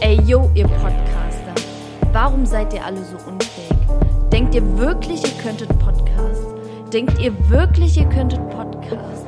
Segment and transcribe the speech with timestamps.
[0.00, 1.54] Ey, yo, ihr Podcaster.
[2.12, 3.70] Warum seid ihr alle so unfähig?
[4.30, 6.44] Denkt ihr wirklich, ihr könntet Podcast?
[6.92, 9.26] Denkt ihr wirklich, ihr könntet Podcast?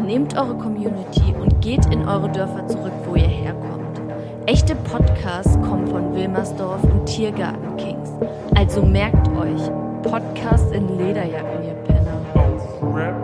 [0.00, 4.00] Nehmt eure Community und geht in eure Dörfer zurück, wo ihr herkommt.
[4.46, 8.10] Echte Podcasts kommen von Wilmersdorf und Tiergarten Kings.
[8.54, 9.60] Also merkt euch,
[10.02, 12.20] Podcast in Lederjacken, ihr Penner.
[12.34, 13.16] Auf Rap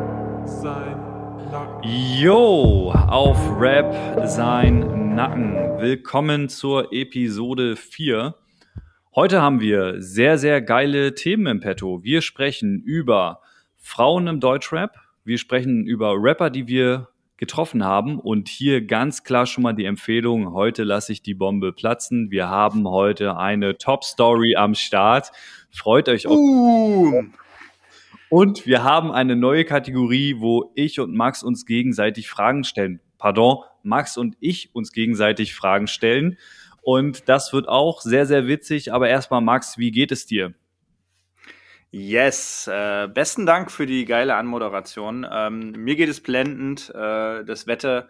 [0.46, 0.96] sein
[1.53, 1.89] Nacken.
[2.19, 3.95] Yo, auf Rap
[4.27, 5.55] sein Nacken.
[5.79, 8.34] Willkommen zur Episode 4.
[9.15, 12.03] Heute haben wir sehr, sehr geile Themen im Petto.
[12.03, 13.41] Wir sprechen über
[13.79, 14.97] Frauen im Deutschrap.
[15.25, 18.19] Wir sprechen über Rapper, die wir getroffen haben.
[18.19, 20.53] Und hier ganz klar schon mal die Empfehlung.
[20.53, 22.31] Heute lasse ich die Bombe platzen.
[22.31, 25.31] Wir haben heute eine Top-Story am Start.
[25.70, 26.39] Freut euch auf
[28.33, 32.98] und wir haben eine neue Kategorie, wo ich und Max uns gegenseitig Fragen stellen.
[33.19, 36.38] Pardon, Max und ich uns gegenseitig Fragen stellen.
[36.82, 38.92] Und das wird auch sehr, sehr witzig.
[38.92, 40.55] Aber erstmal, Max, wie geht es dir?
[41.94, 45.27] Yes, äh, besten Dank für die geile Anmoderation.
[45.30, 46.91] Ähm, mir geht es blendend.
[46.94, 48.08] Äh, das Wetter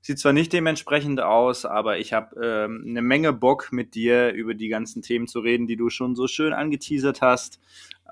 [0.00, 4.54] sieht zwar nicht dementsprechend aus, aber ich habe ähm, eine Menge Bock mit dir über
[4.54, 7.60] die ganzen Themen zu reden, die du schon so schön angeteasert hast.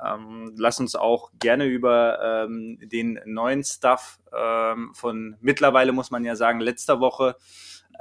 [0.05, 6.25] Ähm, lass uns auch gerne über ähm, den neuen Stuff ähm, von mittlerweile muss man
[6.25, 7.37] ja sagen letzter Woche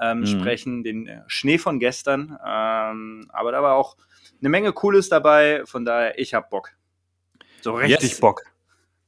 [0.02, 0.26] ähm, Mhm.
[0.26, 2.38] sprechen, den äh, Schnee von gestern.
[2.46, 3.98] Ähm, aber da war auch
[4.40, 5.64] eine Menge Cooles dabei.
[5.66, 6.72] Von daher, ich hab Bock.
[7.62, 8.20] So richtig Yes.
[8.20, 8.44] Bock.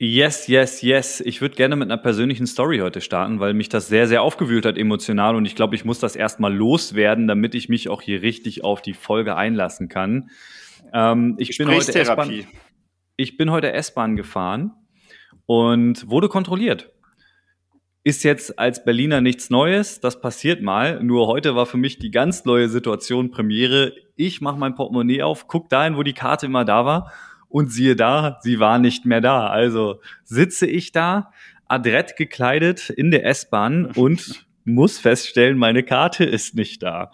[0.04, 1.20] Yes, yes, yes.
[1.22, 4.66] Ich würde gerne mit einer persönlichen Story heute starten, weil mich das sehr, sehr aufgewühlt
[4.66, 8.24] hat emotional und ich glaube, ich muss das erstmal loswerden, damit ich mich auch hier
[8.24, 10.32] richtig auf die Folge einlassen kann.
[10.92, 12.48] Ähm, ich bin heute Gesprächstherapie.
[13.22, 14.72] Ich bin heute S-Bahn gefahren
[15.46, 16.92] und wurde kontrolliert.
[18.04, 21.04] Ist jetzt als Berliner nichts Neues, das passiert mal.
[21.04, 23.94] Nur heute war für mich die ganz neue Situation Premiere.
[24.16, 27.12] Ich mache mein Portemonnaie auf, guck dahin, wo die Karte immer da war
[27.48, 29.48] und siehe da, sie war nicht mehr da.
[29.48, 31.32] Also sitze ich da,
[31.68, 37.12] adrett gekleidet in der S-Bahn und muss feststellen, meine Karte ist nicht da.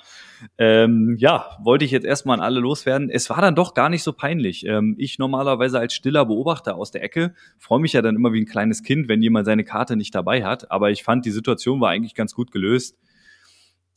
[0.58, 3.10] Ähm, ja, wollte ich jetzt erstmal an alle loswerden.
[3.10, 4.66] Es war dann doch gar nicht so peinlich.
[4.66, 8.42] Ähm, ich normalerweise als stiller Beobachter aus der Ecke freue mich ja dann immer wie
[8.42, 10.72] ein kleines Kind, wenn jemand seine Karte nicht dabei hat.
[10.72, 12.98] Aber ich fand, die Situation war eigentlich ganz gut gelöst.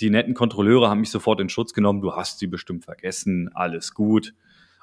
[0.01, 2.01] Die netten Kontrolleure haben mich sofort in Schutz genommen.
[2.01, 3.51] Du hast sie bestimmt vergessen.
[3.53, 4.35] Alles gut.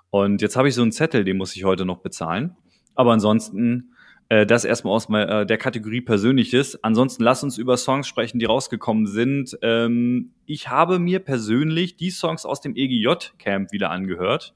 [0.09, 2.55] Und jetzt habe ich so einen Zettel, den muss ich heute noch bezahlen.
[2.95, 3.93] Aber ansonsten
[4.29, 6.83] äh, das erstmal aus äh, der Kategorie Persönliches.
[6.83, 9.57] Ansonsten lass uns über Songs sprechen, die rausgekommen sind.
[9.61, 14.53] Ähm, ich habe mir persönlich die Songs aus dem EGJ-Camp wieder angehört.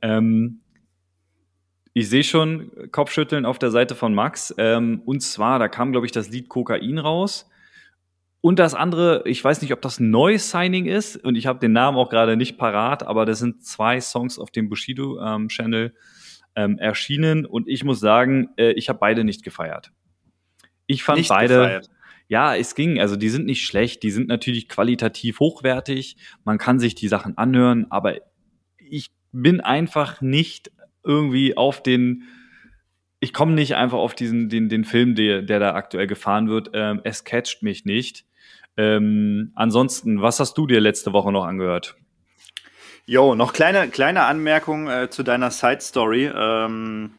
[0.00, 0.60] Ähm,
[1.94, 4.54] ich sehe schon Kopfschütteln auf der Seite von Max.
[4.56, 7.50] Ähm, und zwar, da kam, glaube ich, das Lied Kokain raus.
[8.40, 11.72] Und das andere, ich weiß nicht, ob das neues Signing ist und ich habe den
[11.72, 15.92] Namen auch gerade nicht parat, aber das sind zwei Songs auf dem Bushido-Channel ähm,
[16.54, 19.92] erschienen und ich muss sagen, äh, ich habe beide nicht gefeiert.
[20.86, 21.90] Ich fand Nicht beide, gefeiert.
[22.28, 26.78] ja, es ging, also die sind nicht schlecht, die sind natürlich qualitativ hochwertig, man kann
[26.78, 28.16] sich die Sachen anhören, aber
[28.78, 30.70] ich bin einfach nicht
[31.04, 32.24] irgendwie auf den,
[33.20, 36.70] ich komme nicht einfach auf diesen, den, den Film, der, der da aktuell gefahren wird.
[36.74, 38.24] Ähm, es catcht mich nicht.
[38.76, 41.96] Ähm, ansonsten, was hast du dir letzte Woche noch angehört?
[43.06, 47.14] Jo, noch kleine, kleine Anmerkung äh, zu deiner Side-Story, ähm,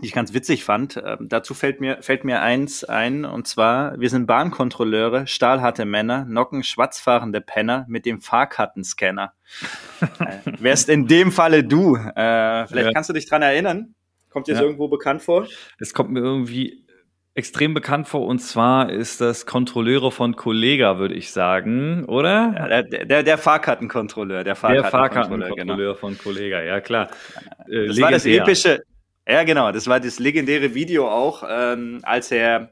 [0.00, 1.02] die ich ganz witzig fand.
[1.04, 6.24] Ähm, dazu fällt mir, fällt mir eins ein, und zwar, wir sind Bahnkontrolleure, stahlharte Männer,
[6.26, 9.32] nocken schwarzfahrende Penner mit dem Fahrkartenscanner.
[10.20, 11.96] äh, wärst in dem Falle du.
[11.96, 12.92] Äh, vielleicht Ja.
[12.92, 13.94] kannst du dich dran erinnern.
[14.30, 14.66] Kommt dir das Ja.
[14.66, 15.46] irgendwo bekannt vor?
[15.80, 16.85] Es kommt mir irgendwie
[17.36, 22.54] extrem bekannt vor und zwar ist das Kontrolleure von Kollega, würde ich sagen, oder?
[22.56, 25.94] Ja, der, der, der Fahrkartenkontrolleur, der Der Fahrkartenkontrolleur, genau.
[25.94, 27.08] Von Kollega, ja klar.
[27.70, 28.42] Äh, Das war das legendär.
[28.42, 28.82] epische,
[29.28, 32.70] ja genau, das war das legendäre Video auch, ähm, als er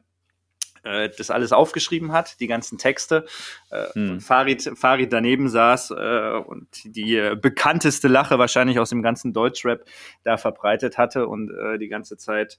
[0.83, 3.27] äh, das alles aufgeschrieben hat, die ganzen Texte.
[3.71, 4.21] Äh, Hm.
[4.21, 9.85] Farid, Farid daneben saß äh, und die äh, bekannteste Lache wahrscheinlich aus dem ganzen Deutschrap
[10.25, 11.51] da verbreitet hatte und
[11.81, 12.59] die ganze Zeit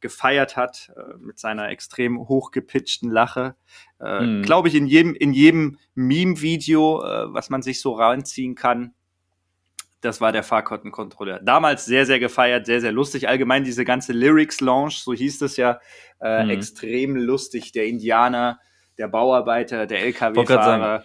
[0.00, 3.54] gefeiert hat äh, mit seiner extrem hochgepitchten Lache.
[3.98, 4.42] Äh, Hm.
[4.42, 8.94] Glaube ich in jedem in jedem Meme-Video, äh, was man sich so reinziehen kann,
[10.00, 11.40] das war der Fahrkartenkontrolleur.
[11.40, 13.28] Damals sehr, sehr gefeiert, sehr, sehr lustig.
[13.28, 15.78] Allgemein diese ganze Lyrics-Lounge, so hieß es ja,
[16.22, 16.50] äh, Mhm.
[16.50, 17.72] extrem lustig.
[17.72, 18.58] Der Indianer,
[18.96, 21.04] der Bauarbeiter, der LKW-Fahrer.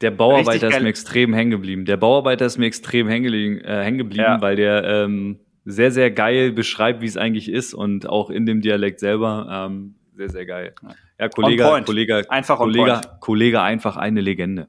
[0.00, 1.84] Der Bauarbeiter Richtig ist mir extrem hängen geblieben.
[1.84, 4.40] Der Bauarbeiter ist mir extrem hängen geblieben, äh, hängen geblieben Ja.
[4.40, 5.38] weil der ähm,
[5.70, 9.96] sehr, sehr geil beschreibt, wie es eigentlich ist und auch in dem Dialekt selber ähm,
[10.16, 10.74] sehr, sehr geil.
[11.18, 11.82] Ja, Kollege.
[11.84, 13.00] Kollege, Einfach Kollege.
[13.20, 14.68] Kollege einfach eine Legende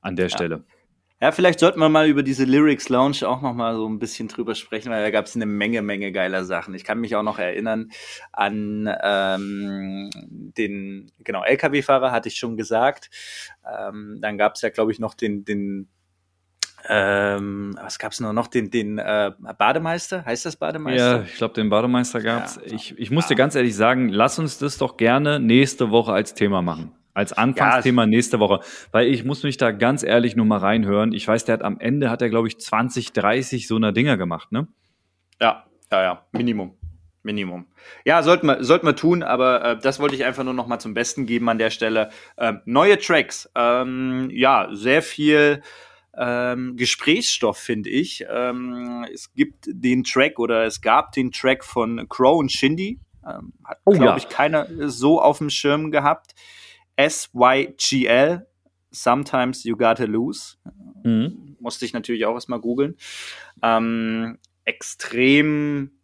[0.00, 0.30] an der Ja.
[0.30, 0.64] Stelle.
[1.20, 4.28] Ja, vielleicht sollten wir mal über diese Lyrics Lounge auch noch mal so ein bisschen
[4.28, 6.74] drüber sprechen, weil da gab es eine Menge, Menge geiler Sachen.
[6.74, 7.90] Ich kann mich auch noch erinnern
[8.32, 10.10] an ähm,
[10.56, 13.10] den, genau, LKW-Fahrer hatte ich schon gesagt.
[13.66, 15.88] Ähm, dann gab es ja, glaube ich, noch den, den
[16.88, 18.32] ähm, was gab's noch?
[18.32, 20.24] Noch den, den äh, Bademeister?
[20.24, 21.18] Heißt das Bademeister?
[21.18, 22.58] Ja, ich glaube, den Bademeister gab's.
[22.64, 22.72] Ja.
[22.72, 26.34] Ich, ich muss dir ganz ehrlich sagen, lass uns das doch gerne nächste Woche als
[26.34, 26.92] Thema machen.
[27.12, 28.60] Als Anfangsthema ja, nächste Woche.
[28.92, 31.12] Weil ich muss mich da ganz ehrlich nur mal reinhören.
[31.12, 34.16] Ich weiß, der hat am Ende hat er, glaube ich, 20, 30 so einer Dinger
[34.16, 34.68] gemacht, ne?
[35.40, 36.26] Ja, ja, ja.
[36.32, 36.74] Minimum.
[37.22, 37.66] Minimum.
[38.04, 40.78] Ja, sollten wir, sollten wir tun, aber äh, das wollte ich einfach nur noch mal
[40.78, 42.10] zum Besten geben an der Stelle.
[42.38, 43.50] Ähm, neue Tracks.
[43.54, 45.62] Ähm, ja, sehr viel
[46.18, 48.24] ähm, Gesprächsstoff, finde ich.
[48.28, 53.00] Ähm, es gibt den Track oder es gab den Track von Crow und Shindy.
[53.24, 54.16] Ähm, hat, oh, glaube ja.
[54.16, 56.34] ich, keiner so auf dem Schirm gehabt.
[56.98, 58.46] SYGL,
[58.90, 60.56] Sometimes You Gotta Lose.
[61.04, 61.56] Mhm.
[61.60, 62.96] Musste ich natürlich auch erstmal googeln.
[63.62, 65.97] Ähm, extrem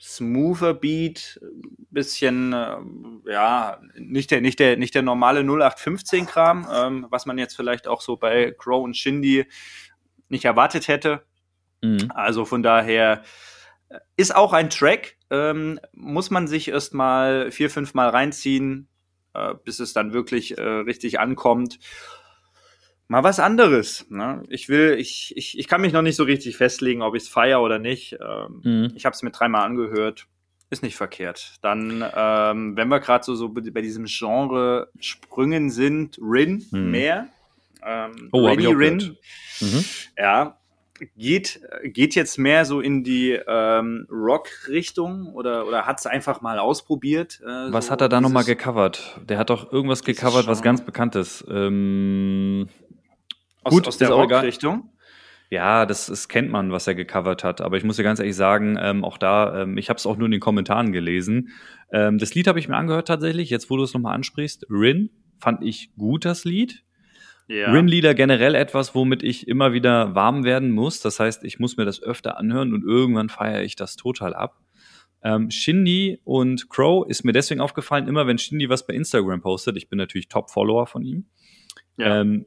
[0.00, 1.40] smoother Beat,
[1.90, 2.76] bisschen, äh,
[3.26, 7.88] ja, nicht der, nicht der, nicht der normale 0815 Kram, ähm, was man jetzt vielleicht
[7.88, 9.46] auch so bei Crow und Shindy
[10.28, 11.24] nicht erwartet hätte.
[11.82, 12.10] Mhm.
[12.14, 13.22] Also von daher
[13.88, 18.88] äh, ist auch ein Track, ähm, muss man sich erstmal vier, fünf Mal reinziehen,
[19.34, 21.78] äh, bis es dann wirklich äh, richtig ankommt
[23.08, 24.06] mal was anderes.
[24.10, 24.42] Ne?
[24.48, 27.28] Ich will, ich, ich, ich kann mich noch nicht so richtig festlegen, ob ich es
[27.28, 28.16] feier oder nicht.
[28.20, 28.92] Ähm, mhm.
[28.94, 30.26] Ich habe es mir dreimal angehört.
[30.70, 31.54] Ist nicht verkehrt.
[31.62, 36.90] Dann, ähm, wenn wir gerade so, so bei diesem Genre Sprüngen sind, Rin mhm.
[36.90, 37.28] mehr.
[37.82, 39.16] Ähm, oh, Ready Rin.
[39.60, 39.84] Mhm.
[40.18, 40.58] Ja,
[41.16, 46.58] geht, geht jetzt mehr so in die ähm, Rock-Richtung oder, oder hat es einfach mal
[46.58, 47.40] ausprobiert?
[47.42, 49.18] Äh, was so hat er da nochmal gecovert?
[49.26, 51.14] Der hat doch irgendwas gecovert, was ganz bekannt
[51.48, 52.68] Ähm,
[53.64, 54.90] aus, Gut, aus der Rock-Richtung?
[55.50, 57.60] Ja, das, das kennt man, was er gecovert hat.
[57.60, 60.16] Aber ich muss dir ganz ehrlich sagen, ähm, auch da, ähm, ich habe es auch
[60.16, 61.50] nur in den Kommentaren gelesen.
[61.90, 63.48] Ähm, das Lied habe ich mir angehört tatsächlich.
[63.48, 66.84] Jetzt, wo du es nochmal ansprichst, Rin fand ich gut, das Lied.
[67.48, 67.72] Ja.
[67.72, 71.00] Rin-Lieder generell etwas, womit ich immer wieder warm werden muss.
[71.00, 74.60] Das heißt, ich muss mir das öfter anhören und irgendwann feiere ich das total ab.
[75.22, 79.76] Ähm, Shindy und Crow ist mir deswegen aufgefallen, immer wenn Shindy was bei Instagram postet,
[79.78, 81.26] ich bin natürlich Top-Follower von ihm,
[81.96, 82.20] ja.
[82.20, 82.46] ähm,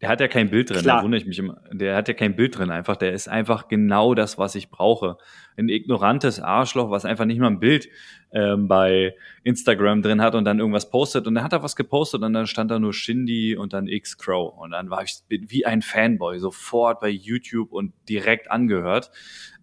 [0.00, 0.98] der hat ja kein Bild drin, Klar.
[0.98, 1.60] da wundere ich mich immer.
[1.72, 2.94] Der hat ja kein Bild drin einfach.
[2.94, 5.16] Der ist einfach genau das, was ich brauche.
[5.56, 7.88] Ein ignorantes Arschloch, was einfach nicht mal ein Bild
[8.30, 11.26] ähm, bei Instagram drin hat und dann irgendwas postet.
[11.26, 14.56] Und dann hat er was gepostet und dann stand da nur Shindy und dann X-Crow.
[14.56, 19.10] Und dann war ich wie ein Fanboy, sofort bei YouTube und direkt angehört.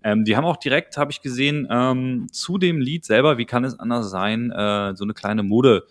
[0.04, 3.64] Ähm, die haben auch direkt, habe ich gesehen, ähm, zu dem Lied selber, wie kann
[3.64, 5.86] es anders sein, äh, so eine kleine Mode,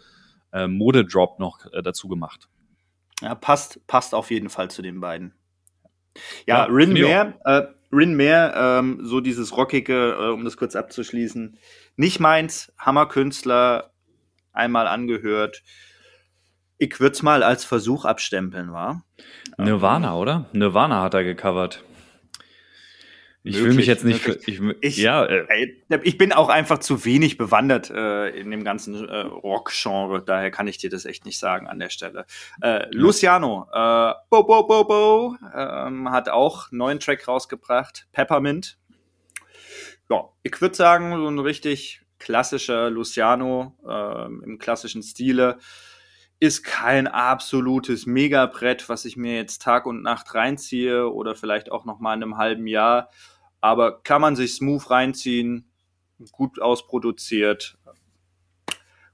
[0.53, 2.49] äh, Modedrop noch äh, dazu gemacht.
[3.21, 5.35] Ja, passt, passt auf jeden Fall zu den beiden.
[6.47, 7.63] Ja, ja Rin Mare, äh,
[7.95, 11.59] Rin Mare, ähm, so dieses rockige, äh, um das kurz abzuschließen,
[11.97, 13.93] nicht meins, Hammerkünstler,
[14.53, 15.63] einmal angehört.
[16.79, 19.05] Ich würde es mal als Versuch abstempeln, war.
[19.59, 20.47] Nirvana, oder?
[20.53, 21.85] Nirvana hat er gecovert.
[23.47, 24.27] Ich will mich jetzt nicht.
[24.47, 25.69] Ich, ich, ja, äh,
[26.03, 30.23] ich bin auch einfach zu wenig bewandert äh, in dem ganzen äh, Rock-Genre.
[30.25, 32.25] Daher kann ich dir das echt nicht sagen an der Stelle.
[32.63, 38.07] Äh, Luciano, äh, Bo Bo Bo Bo, ähm, hat auch einen neuen Track rausgebracht.
[38.13, 38.79] Peppermint.
[40.09, 45.59] Ja, ich würde sagen, so ein richtig klassischer Luciano äh, im klassischen Stile.
[46.41, 51.85] Ist kein absolutes Megabrett, was ich mir jetzt Tag und Nacht reinziehe oder vielleicht auch
[51.85, 53.11] noch mal in einem halben Jahr
[53.65, 55.65] aber kann man sich smooth reinziehen,
[56.33, 57.79] gut ausproduziert,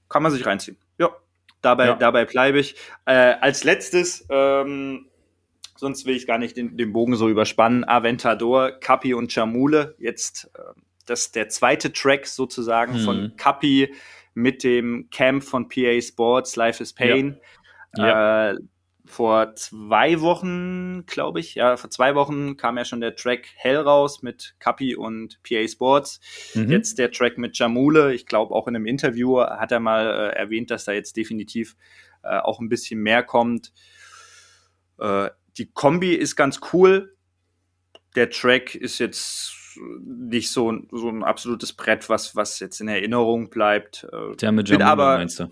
[0.08, 0.76] kann man sich reinziehen.
[0.98, 1.10] Ja,
[1.62, 1.94] dabei, ja.
[1.94, 2.74] dabei bleibe ich.
[3.04, 5.06] Äh, als letztes, ähm,
[5.76, 9.94] sonst will ich gar nicht den, den Bogen so überspannen, Aventador, Kapi und Chamule.
[10.00, 13.04] Jetzt äh, das der zweite Track sozusagen mhm.
[13.04, 13.94] von Kapi
[14.34, 17.38] mit dem Camp von PA Sports, Life is Pain.
[17.96, 18.06] Ja.
[18.08, 18.50] Ja.
[18.50, 18.58] Äh,
[19.10, 23.76] vor zwei Wochen, glaube ich, ja, vor zwei Wochen kam ja schon der Track Hell
[23.76, 26.20] raus mit Kapi und PA Sports.
[26.54, 26.70] Mhm.
[26.70, 28.14] Jetzt der Track mit Jamule.
[28.14, 31.76] Ich glaube, auch in einem Interview hat er mal äh, erwähnt, dass da jetzt definitiv
[32.22, 33.72] äh, auch ein bisschen mehr kommt.
[34.98, 37.16] Äh, die Kombi ist ganz cool.
[38.14, 39.56] Der Track ist jetzt
[40.02, 44.06] nicht so, so ein absolutes Brett, was, was jetzt in Erinnerung bleibt.
[44.12, 45.50] Äh, der mit Jamule, aber, meinst du?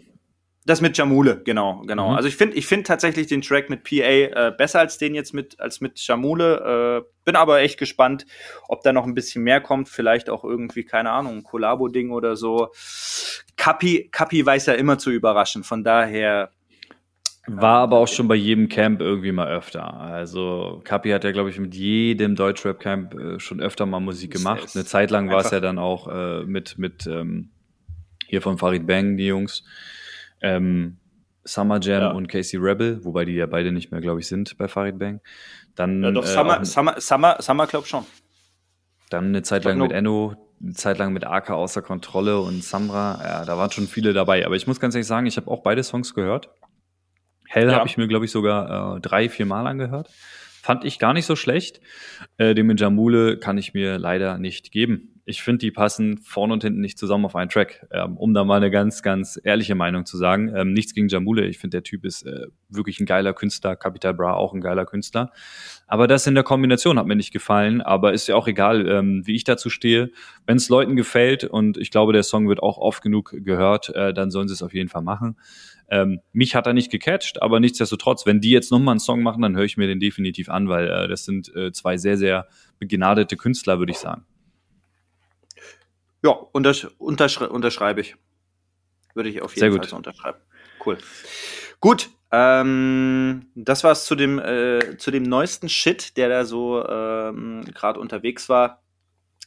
[0.68, 2.10] Das mit Jamule, genau, genau.
[2.10, 2.16] Mhm.
[2.16, 5.32] Also ich finde, ich finde tatsächlich den Track mit PA äh, besser als den jetzt
[5.32, 7.04] mit als mit Jamule.
[7.06, 8.26] Äh, bin aber echt gespannt,
[8.68, 9.88] ob da noch ein bisschen mehr kommt.
[9.88, 12.68] Vielleicht auch irgendwie keine Ahnung, ein Collabo-Ding oder so.
[13.56, 15.64] Kapi, Kapi weiß ja immer zu überraschen.
[15.64, 16.50] Von daher
[17.46, 19.98] War aber auch schon bei jedem Camp irgendwie mal öfter.
[19.98, 24.68] Also Kapi hat ja, glaube ich, mit jedem Deutschrap-Camp äh, schon öfter mal Musik gemacht.
[24.74, 27.52] Eine Zeit lang war es ja dann auch äh, mit, mit ähm,
[28.26, 29.64] hier von Farid Bang, die Jungs.
[30.40, 30.98] Ähm,
[31.44, 32.10] Summer Jam Ja.
[32.10, 35.20] und Casey Rebel, wobei die ja beide nicht mehr, glaube ich, sind bei Farid Bang.
[35.74, 38.04] Dann, Ja, doch, äh, Summer, Summer, Summer, Summer glaub schon.
[39.10, 42.62] dann eine Zeit lang mit no- Enno, eine Zeit lang mit AK außer Kontrolle und
[42.62, 43.18] Samra.
[43.24, 44.44] Ja, da waren schon viele dabei.
[44.44, 46.50] Aber ich muss ganz ehrlich sagen, ich habe auch beide Songs gehört.
[47.46, 47.76] Hell Ja.
[47.76, 50.10] habe ich mir, glaube ich, sogar äh, drei, vier Mal angehört.
[50.60, 51.80] Fand ich gar nicht so schlecht.
[52.36, 55.17] Äh, den mit Jamule kann ich mir leider nicht geben.
[55.28, 57.86] Ich finde, die passen vorne und hinten nicht zusammen auf einen Track.
[57.90, 60.50] Ähm, um da mal eine ganz, ganz ehrliche Meinung zu sagen.
[60.56, 61.46] Ähm, nichts gegen Jamule.
[61.46, 63.76] Ich finde, der Typ ist äh, wirklich ein geiler Künstler.
[63.76, 65.30] Capital Bra auch ein geiler Künstler.
[65.86, 67.82] Aber das in der Kombination hat mir nicht gefallen.
[67.82, 70.10] Aber ist ja auch egal, ähm, wie ich dazu stehe.
[70.46, 74.14] Wenn es Leuten gefällt und ich glaube, der Song wird auch oft genug gehört, äh,
[74.14, 75.36] dann sollen sie es auf jeden Fall machen.
[75.90, 79.42] Ähm, mich hat er nicht gecatcht, aber nichtsdestotrotz, wenn die jetzt nochmal einen Song machen,
[79.42, 82.46] dann höre ich mir den definitiv an, weil äh, das sind äh, zwei sehr, sehr
[82.78, 84.24] begnadete Künstler, würde ich sagen.
[86.22, 88.16] Ja, untersch unterschre unterschreibe ich.
[89.14, 89.84] Würde ich auf Sehr jeden gut.
[89.84, 90.38] Fall so unterschreiben.
[90.84, 90.98] Cool.
[91.80, 97.64] Gut, ähm, das war's zu dem, äh, zu dem neuesten Shit, der da so ähm,
[97.74, 98.82] gerade unterwegs war.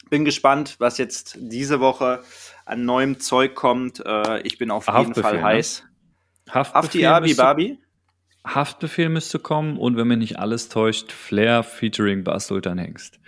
[0.10, 2.24] Bin gespannt, was jetzt diese Woche
[2.66, 4.04] an neuem Zeug kommt.
[4.06, 5.44] Äh, ich bin auf jeden Fall ne?
[5.44, 5.84] heiß.
[6.50, 7.80] Haftbefehl, Hafti Babi?
[8.46, 13.20] Haftbefehl müsste kommen und wenn mich nicht alles täuscht, Flair featuring Bas Sultan Hengst.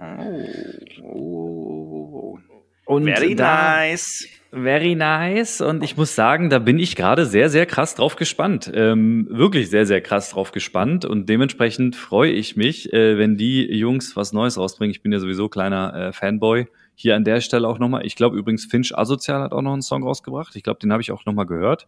[0.00, 2.38] Oh, oh.
[2.86, 4.26] Und Very da- nice.
[4.52, 5.60] Very nice.
[5.60, 8.68] Und ich muss sagen, da bin ich gerade sehr, sehr krass drauf gespannt.
[8.74, 11.04] Ähm, wirklich sehr, sehr krass drauf gespannt.
[11.04, 14.90] Und dementsprechend freue ich mich, äh, wenn die Jungs was Neues rausbringen.
[14.90, 16.66] Ich bin ja sowieso kleiner äh, Fanboy.
[16.96, 18.04] Hier an der Stelle auch nochmal.
[18.04, 20.56] Ich glaube übrigens, Finch Asozial hat auch noch einen Song rausgebracht.
[20.56, 21.86] Ich glaube, den habe ich auch nochmal gehört.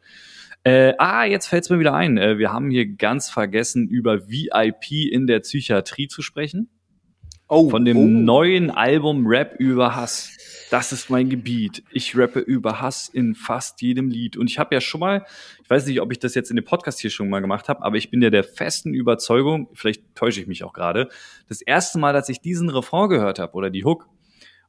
[0.63, 2.17] Äh, ah, jetzt fällt's mir wieder ein.
[2.17, 6.69] Äh, wir haben hier ganz vergessen, über VIP in der Psychiatrie zu sprechen.
[7.55, 8.07] Oh, Von dem oh.
[8.07, 10.35] neuen Album Rap über Hass.
[10.71, 11.85] Das ist mein Gebiet.
[11.91, 14.39] Ich rappe über Hass in fast jedem Lied.
[14.39, 15.27] Und ich habe ja schon mal,
[15.63, 17.85] ich weiß nicht, ob ich das jetzt in dem Podcast hier schon mal gemacht habe,
[17.85, 21.11] aber ich bin ja der festen Überzeugung, vielleicht täusche ich mich auch gerade,
[21.47, 24.09] das erste Mal, dass ich diesen Refrain gehört habe oder die Hook,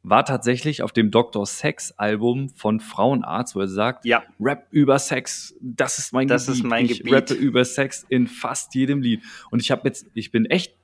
[0.06, 1.46] war tatsächlich auf dem Dr.
[1.46, 6.48] Sex Album von Frauenarzt, wo er sagt, Ja, Rap über Sex, das ist mein Das
[6.48, 6.60] Gebiet.
[6.64, 7.14] ist mein ich Gebiet.
[7.14, 9.22] rappe über Sex in fast jedem Lied.
[9.52, 10.76] Und ich habe jetzt, ich bin echt,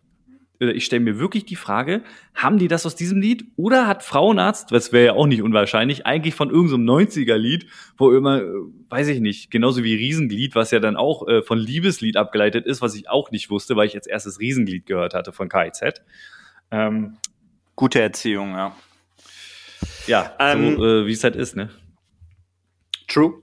[0.60, 2.04] ich stelle mir wirklich die Frage,
[2.36, 6.06] haben die das aus diesem Lied oder hat Frauenarzt, das wäre ja auch nicht unwahrscheinlich,
[6.06, 8.46] eigentlich von irgendeinem 90er-Lied, wo immer, äh,
[8.90, 12.82] weiß ich nicht, genauso wie Riesenglied, was ja dann auch äh, von Liebeslied abgeleitet ist,
[12.82, 16.02] was ich auch nicht wusste, weil ich jetzt erstes Riesenglied gehört hatte von KIZ.
[16.72, 17.18] Ähm,
[17.76, 18.76] gute Erziehung, ja.
[20.08, 21.70] ja, Ähm, so äh, wie es halt ist, ne?
[23.08, 23.42] True.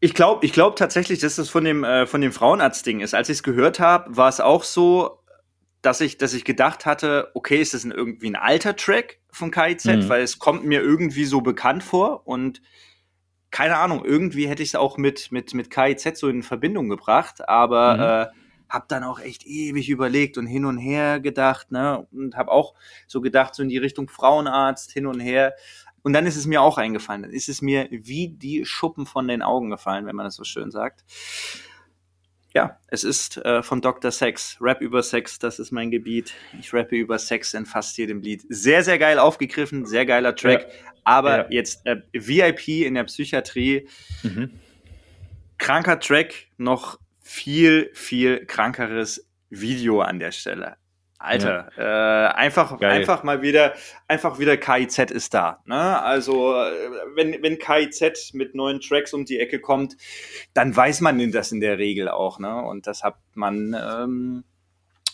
[0.00, 3.14] Ich glaube ich glaub tatsächlich, dass das von dem, äh, von dem Frauenarzt-Ding ist.
[3.14, 5.21] Als ich es gehört habe, war es auch so,
[5.82, 9.50] dass ich, dass ich gedacht hatte, okay, ist das ein, irgendwie ein alter Track von
[9.50, 10.08] KIZ, Mhm.
[10.08, 12.62] weil es kommt mir irgendwie so bekannt vor und
[13.50, 17.46] keine Ahnung, irgendwie hätte ich es auch mit, mit, mit KIZ so in Verbindung gebracht,
[17.48, 18.00] aber Mhm.
[18.32, 18.38] äh,
[18.70, 22.74] hab dann auch echt ewig überlegt und hin und her gedacht, ne, und hab auch
[23.06, 25.54] so gedacht, so in die Richtung Frauenarzt, hin und her.
[26.02, 27.22] Und dann ist es mir auch eingefallen.
[27.22, 30.44] Dann ist es mir wie die Schuppen von den Augen gefallen, wenn man das so
[30.44, 31.04] schön sagt.
[32.54, 34.10] Ja, es ist äh, von Dr.
[34.10, 34.58] Sex.
[34.60, 36.34] Rap über Sex, das ist mein Gebiet.
[36.60, 38.42] Ich rappe über Sex in fast jedem Lied.
[38.48, 40.66] Sehr, sehr geil aufgegriffen, sehr geiler Track.
[41.04, 41.46] Aber Ja.
[41.50, 43.88] jetzt äh, VIP in der Psychiatrie,
[44.22, 44.50] Mhm.
[45.58, 50.76] kranker Track, noch viel, viel krankeres Video an der Stelle.
[51.22, 52.90] Alter, äh, einfach, Geil.
[52.90, 53.74] einfach mal wieder,
[54.08, 55.60] einfach wieder KIZ ist da.
[55.66, 56.00] Ne?
[56.02, 56.72] Also, äh,
[57.14, 59.96] wenn, wenn KIZ mit neuen Tracks um die Ecke kommt,
[60.54, 62.38] dann weiß man das in der Regel auch.
[62.38, 62.54] Ne?
[62.62, 64.44] Und das hat man, ähm,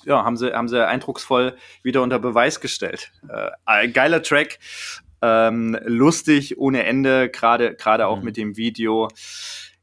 [0.04, 3.12] ja, haben sie, haben sie eindrucksvoll wieder unter Beweis gestellt.
[3.66, 4.58] Äh, geiler Track,
[5.20, 8.24] ähm, lustig ohne Ende, gerade, gerade auch Mhm.
[8.24, 9.08] mit dem Video.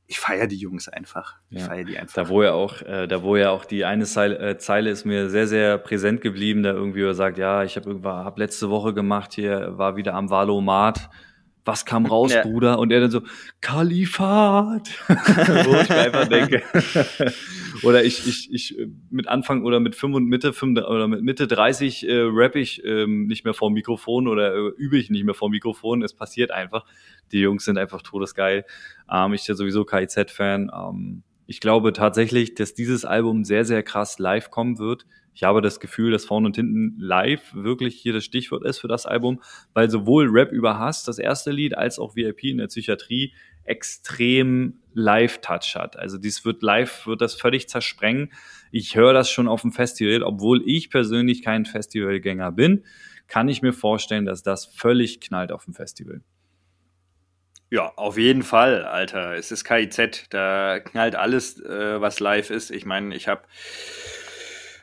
[0.08, 1.36] Ich feiere die Jungs einfach.
[1.50, 1.66] Ich Ja.
[1.68, 2.14] feiere die einfach.
[2.14, 5.04] Da wo ja auch, äh, da wo ja auch die eine Zeile, äh, Zeile ist
[5.06, 8.70] mir sehr, sehr präsent geblieben, da irgendwie er sagt, ja, ich habe irgendwann, hab letzte
[8.70, 11.10] Woche gemacht hier, war wieder am Valomat.
[11.68, 12.44] Was kam raus, Ja.
[12.44, 12.78] Bruder?
[12.78, 13.22] Und er dann so,
[13.62, 14.90] Kalifat.
[15.08, 16.62] wo ich mir einfach denke.
[17.84, 21.22] oder ich, ich, ich äh, mit Anfang oder mit 5 und Mitte, 5, oder mit
[21.24, 25.24] Mitte 30 äh, rapp ich ähm, nicht mehr vor Mikrofon oder äh, übe ich nicht
[25.24, 26.04] mehr vor Mikrofon.
[26.04, 26.86] Es passiert einfach.
[27.32, 28.66] Die Jungs sind einfach todesgeil.
[29.12, 30.72] Ähm, ich bin ja sowieso KIZ-Fan.
[30.74, 35.06] Ähm, ich glaube tatsächlich, dass dieses Album sehr, sehr krass live kommen wird.
[35.36, 38.88] Ich habe das Gefühl, dass vorne und hinten live wirklich hier das Stichwort ist für
[38.88, 39.42] das Album,
[39.74, 43.34] weil sowohl Rap über Hass, das erste Lied, als auch VIP in der Psychiatrie
[43.66, 45.98] extrem Live-Touch hat.
[45.98, 48.32] Also dies wird live, wird das völlig zersprengen.
[48.72, 52.86] Ich höre das schon auf dem Festival, obwohl ich persönlich kein Festivalgänger bin,
[53.28, 56.22] kann ich mir vorstellen, dass das völlig knallt auf dem Festival.
[57.72, 59.36] Ja, auf jeden Fall, Alter.
[59.36, 62.70] Es ist KIZ, da knallt alles, äh, was live ist.
[62.70, 63.42] Ich meine, ich habe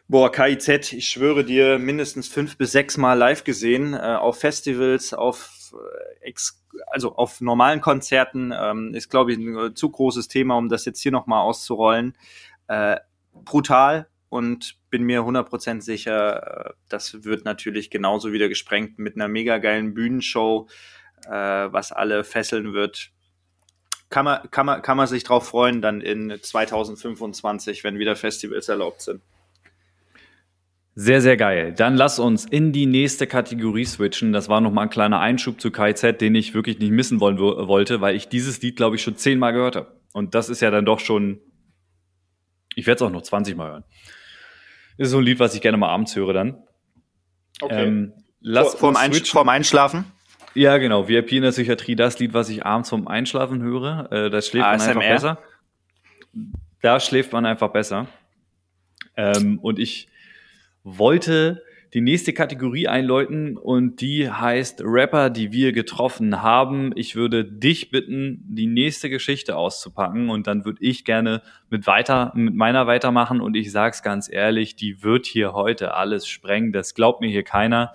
[0.09, 5.15] Boah, KIZ, ich schwöre dir, mindestens fünf bis sechs Mal live gesehen, äh, auf Festivals,
[5.15, 10.57] auf äh, ex also auf normalen Konzerten, ähm, ist, glaube ich, ein zu großes Thema,
[10.57, 12.17] um das jetzt hier nochmal auszurollen.
[12.69, 12.97] Äh,
[13.33, 19.29] brutal und bin mir 100% sicher, äh, das wird natürlich genauso wieder gesprengt mit einer
[19.29, 20.69] mega geilen Bühnenshow,
[21.27, 23.11] äh, was alle fesseln wird.
[24.09, 28.69] Kann man, kann, man, kann man sich drauf freuen, dann in 2025, wenn wieder Festivals
[28.69, 29.23] erlaubt sind.
[30.95, 31.73] Sehr, sehr geil.
[31.73, 34.33] Dann lass uns in die nächste Kategorie switchen.
[34.33, 38.03] Das war nochmal ein kleiner Einschub zu KZ, den ich wirklich nicht missen wollen, wollte,
[38.03, 39.97] weil ich dieses Lied, glaube ich, schon zehnmal gehört habe.
[40.13, 41.41] Und das ist ja dann doch schon,
[42.75, 43.85] ich werde es auch noch 20 Mal hören.
[44.99, 46.63] Das ist so ein Lied, was ich gerne mal abends höre dann.
[47.63, 47.85] Okay.
[47.85, 50.05] Ähm, lass Vor, vorm, Einsch vorm Einschlafen?
[50.55, 51.09] Ja, genau.
[51.09, 54.13] VIP in der Psychiatrie, das Lied, was ich abends vorm Einschlafen höre.
[54.13, 54.95] Äh, das schläft ASMR.
[54.95, 55.39] man einfach besser.
[56.83, 58.09] Da schläft man einfach besser.
[59.17, 60.09] Ähm, und ich
[60.85, 61.63] wollte
[61.95, 66.93] die nächste Kategorie einläuten und die heißt Rapper, die wir getroffen haben.
[66.97, 72.33] Ich würde dich bitten, die nächste Geschichte auszupacken und dann würde ich gerne mit weiter,
[72.35, 76.73] mit meiner weitermachen und ich sag's ganz ehrlich, die wird hier heute alles sprengen.
[76.73, 77.93] Das glaubt mir hier keiner.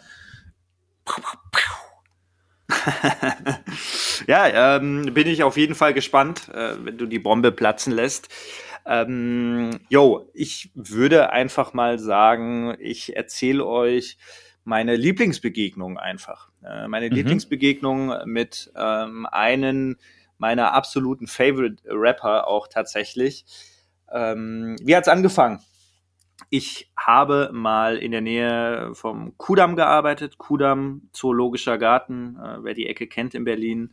[4.28, 8.30] ja, ähm, bin ich auf jeden Fall gespannt, äh, wenn du die Bombe platzen lässt.
[8.88, 14.18] Ähm, yo, ich würde einfach mal sagen, ich erzähle euch
[14.64, 16.50] meine Lieblingsbegegnung einfach.
[16.64, 17.16] Äh, meine mhm.
[17.16, 19.98] Lieblingsbegegnung mit ähm, einem
[20.38, 23.46] meiner absoluten Favorite Rapper auch tatsächlich.
[24.12, 25.60] Ähm, wie hat's angefangen?
[26.50, 30.38] Ich habe mal in der Nähe vom Kudamm gearbeitet.
[30.38, 33.92] Kudamm, Zoologischer Garten, äh, wer die Ecke kennt in Berlin.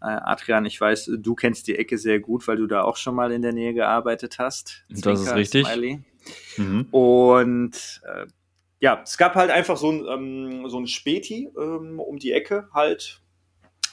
[0.00, 3.16] Äh, Adrian, ich weiß, du kennst die Ecke sehr gut, weil du da auch schon
[3.16, 4.84] mal in der Nähe gearbeitet hast.
[4.88, 5.66] Zwinker, das ist richtig.
[6.56, 6.86] Mhm.
[6.90, 8.26] Und äh,
[8.80, 12.68] ja, es gab halt einfach so ein, ähm, so ein Späti ähm, um die Ecke
[12.72, 13.20] halt,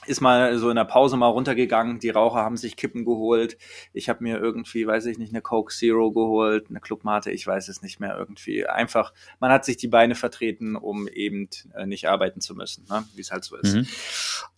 [0.06, 2.00] ist mal so in der Pause mal runtergegangen.
[2.00, 3.58] Die Raucher haben sich Kippen geholt.
[3.94, 7.68] Ich habe mir irgendwie, weiß ich nicht, eine Coke Zero geholt, eine Clubmate, ich weiß
[7.68, 8.66] es nicht mehr irgendwie.
[8.66, 13.04] Einfach, man hat sich die Beine vertreten, um eben äh, nicht arbeiten zu müssen, ne?
[13.16, 13.76] wie es halt so ist.
[13.76, 13.88] Mhm.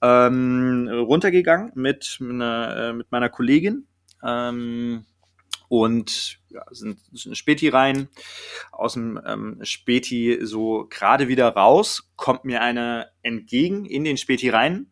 [0.01, 3.87] Ähm, runtergegangen mit, einer, äh, mit meiner Kollegin.
[4.23, 5.05] Ähm,
[5.67, 8.07] und ja, sind, sind Späti rein.
[8.71, 14.49] Aus dem ähm, Späti so gerade wieder raus, kommt mir eine entgegen in den Späti
[14.49, 14.91] rein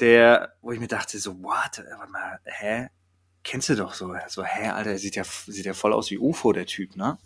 [0.00, 2.88] der, wo ich mir dachte, so, what, warte mal, hä?
[3.42, 6.52] Kennst du doch so, so, hä, Alter, sieht ja, sieht ja voll aus wie UFO,
[6.52, 7.16] der Typ, ne?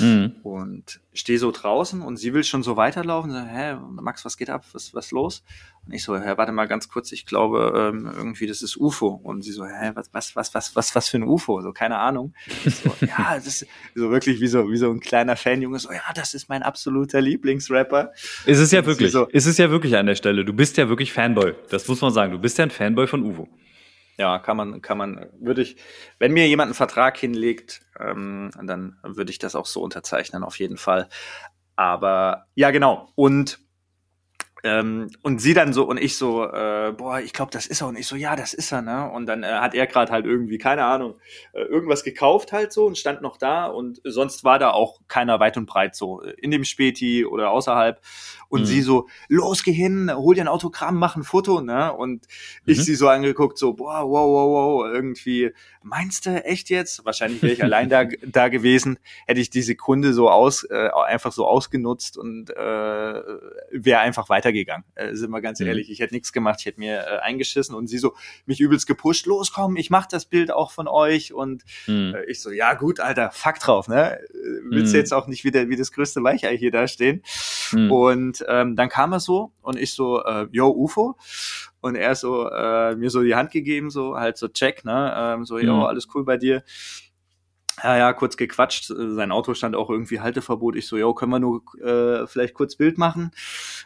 [0.00, 0.34] Mhm.
[0.42, 4.50] Und stehe so draußen und sie will schon so weiterlaufen, so, hä, Max, was geht
[4.50, 5.44] ab, was, was los?
[5.86, 9.20] Und ich so, hä, warte mal ganz kurz, ich glaube, ähm, irgendwie, das ist UFO.
[9.22, 11.60] Und sie so, hä, was, was, was, was, was, was für ein UFO?
[11.62, 12.34] So, keine Ahnung.
[12.64, 16.02] So, ja, das ist so wirklich wie so, wie so ein kleiner Fanjunge, so, ja,
[16.14, 18.12] das ist mein absoluter Lieblingsrapper.
[18.44, 20.44] Ist es ja wirklich, so, ist es ja wirklich an der Stelle.
[20.44, 21.54] Du bist ja wirklich Fanboy.
[21.70, 22.32] Das muss man sagen.
[22.32, 23.48] Du bist ja ein Fanboy von UFO.
[24.20, 25.76] Ja, kann man, kann man, würde ich,
[26.18, 30.58] wenn mir jemand einen Vertrag hinlegt, ähm, dann würde ich das auch so unterzeichnen, auf
[30.58, 31.08] jeden Fall.
[31.74, 33.10] Aber ja, genau.
[33.14, 33.60] Und
[34.62, 37.88] ähm, und sie dann so und ich so, äh, boah, ich glaube, das ist er.
[37.88, 39.10] Und ich so, ja, das ist er, ne?
[39.10, 41.14] Und dann äh, hat er gerade halt irgendwie, keine Ahnung,
[41.52, 43.66] äh, irgendwas gekauft halt so und stand noch da.
[43.66, 47.50] Und sonst war da auch keiner weit und breit so äh, in dem Späti oder
[47.50, 48.00] außerhalb.
[48.48, 48.66] Und mhm.
[48.66, 51.92] sie so, los, geh hin, hol dir ein Autogramm, mach ein Foto, ne?
[51.92, 52.26] Und
[52.64, 52.72] mhm.
[52.72, 57.04] ich sie so angeguckt, so, boah, wow, wow, wow, irgendwie, meinst du echt jetzt?
[57.04, 61.32] Wahrscheinlich wäre ich allein da, da gewesen, hätte ich die Sekunde so aus, äh, einfach
[61.32, 63.22] so ausgenutzt und äh,
[63.70, 64.84] wäre einfach weitergegangen.
[64.94, 65.66] Äh, sind wir ganz mhm.
[65.66, 68.14] ehrlich, ich hätte nichts gemacht, ich hätte mir äh, eingeschissen und sie so
[68.46, 71.32] mich übelst gepusht, los, komm, ich mach das Bild auch von euch.
[71.32, 72.14] Und mhm.
[72.14, 74.20] äh, ich so, ja gut, Alter, fuck drauf, ne?
[74.70, 75.00] Willst du mhm.
[75.00, 77.22] jetzt auch nicht wieder wie das größte Weichei hier dastehen?
[77.72, 77.90] Mhm.
[77.90, 81.16] Und ähm, dann kam er so und ich so, äh, yo, UFO.
[81.82, 85.14] Und er so, äh, mir so die Hand gegeben, so halt so check, ne?
[85.16, 85.82] Ähm, so, yo, mhm.
[85.84, 86.62] alles cool bei dir
[87.82, 88.86] ja, ja, kurz gequatscht.
[88.86, 90.76] Sein Auto stand auch irgendwie Halteverbot.
[90.76, 93.30] Ich so, jo, können wir nur äh, vielleicht kurz Bild machen?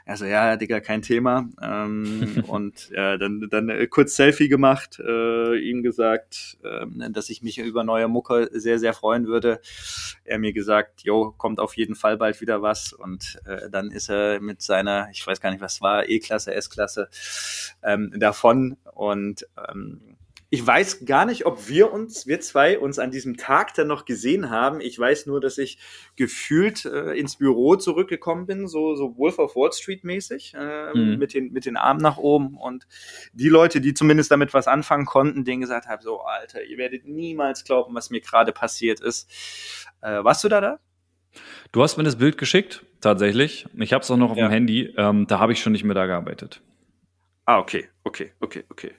[0.05, 1.49] Er so, ja, Digga, kein Thema.
[1.61, 7.43] Ähm, und ja, dann, dann äh, kurz Selfie gemacht, äh, ihm gesagt, äh, dass ich
[7.43, 9.61] mich über neue Mucke sehr, sehr freuen würde.
[10.25, 12.93] Er mir gesagt, jo, kommt auf jeden Fall bald wieder was.
[12.93, 17.09] Und äh, dann ist er mit seiner, ich weiß gar nicht, was war, E-Klasse, S-Klasse,
[17.83, 18.77] ähm, davon.
[18.95, 20.17] Und ähm,
[20.55, 24.05] ich weiß gar nicht, ob wir uns, wir zwei, uns an diesem Tag dann noch
[24.05, 24.81] gesehen haben.
[24.81, 25.79] Ich weiß nur, dass ich
[26.15, 31.19] gefühlt äh, ins Büro zurückgekommen bin, so, so Wolf of Wall Street mäßig, äh, Mhm.
[31.19, 32.57] mit, den, mit den Armen nach oben.
[32.57, 32.87] Und
[33.33, 37.05] die Leute, die zumindest damit was anfangen konnten, denen gesagt habe, so, Alter, ihr werdet
[37.05, 39.29] niemals glauben, was mir gerade passiert ist.
[40.03, 40.79] Äh, warst du da da?
[41.73, 43.67] Du hast mir das Bild geschickt, tatsächlich.
[43.79, 44.47] Ich habe es auch noch auf Ja.
[44.47, 44.95] dem Handy.
[44.97, 46.63] Ähm, da habe ich schon nicht mehr da gearbeitet.
[47.47, 48.93] Ah, okay, okay, okay, okay.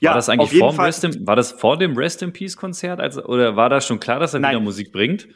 [0.00, 0.78] war das eigentlich vor.
[0.78, 3.00] Rest in, war das vor dem Rest in Peace Konzert?
[3.00, 4.52] Also, oder war das schon klar, dass er Nein.
[4.52, 5.28] wieder Musik bringt?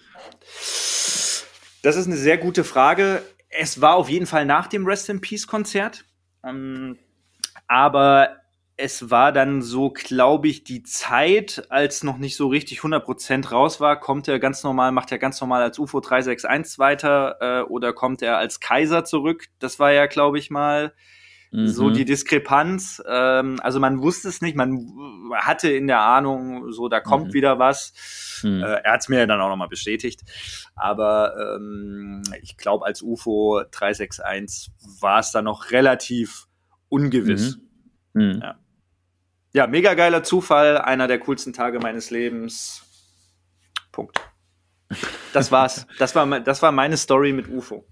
[1.83, 3.23] Das ist eine sehr gute Frage.
[3.49, 6.05] Es war auf jeden Fall nach dem Rest in Peace Konzert.
[6.45, 6.99] Ähm,
[7.69, 8.37] aber
[8.79, 13.81] es war dann so, glaube ich, die Zeit, als noch nicht so richtig 100% raus
[13.81, 17.93] war, kommt er ganz normal, macht er ganz normal als UFO 361 weiter äh, oder
[17.93, 19.47] kommt er als Kaiser zurück?
[19.59, 20.93] Das war ja, glaube ich, mal
[21.65, 21.95] so Mhm.
[21.95, 23.03] die Diskrepanz.
[23.09, 24.93] Ähm, also man wusste es nicht, man
[25.35, 27.33] hatte in der Ahnung, so da kommt Mhm.
[27.33, 28.41] wieder was.
[28.43, 28.63] Mhm.
[28.63, 30.23] Äh, er hat es mir dann auch nochmal bestätigt.
[30.75, 36.47] Aber ähm, ich glaube, als UFO 361 war es dann noch relativ
[36.89, 37.59] ungewiss.
[38.13, 38.41] Mhm.
[38.43, 38.59] Ja.
[39.55, 42.83] Ja, mega geiler Zufall, einer der coolsten Tage meines Lebens.
[43.93, 44.21] Punkt.
[45.33, 45.87] Das war's.
[45.99, 47.87] Das war, das war meine Story mit UFO.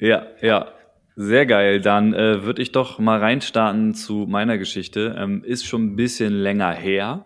[0.00, 0.72] Ja, ja.
[1.16, 1.80] Sehr geil.
[1.80, 5.14] Dann äh, würde ich doch mal reinstarten zu meiner Geschichte.
[5.18, 7.24] Ähm, ist schon ein bisschen länger her.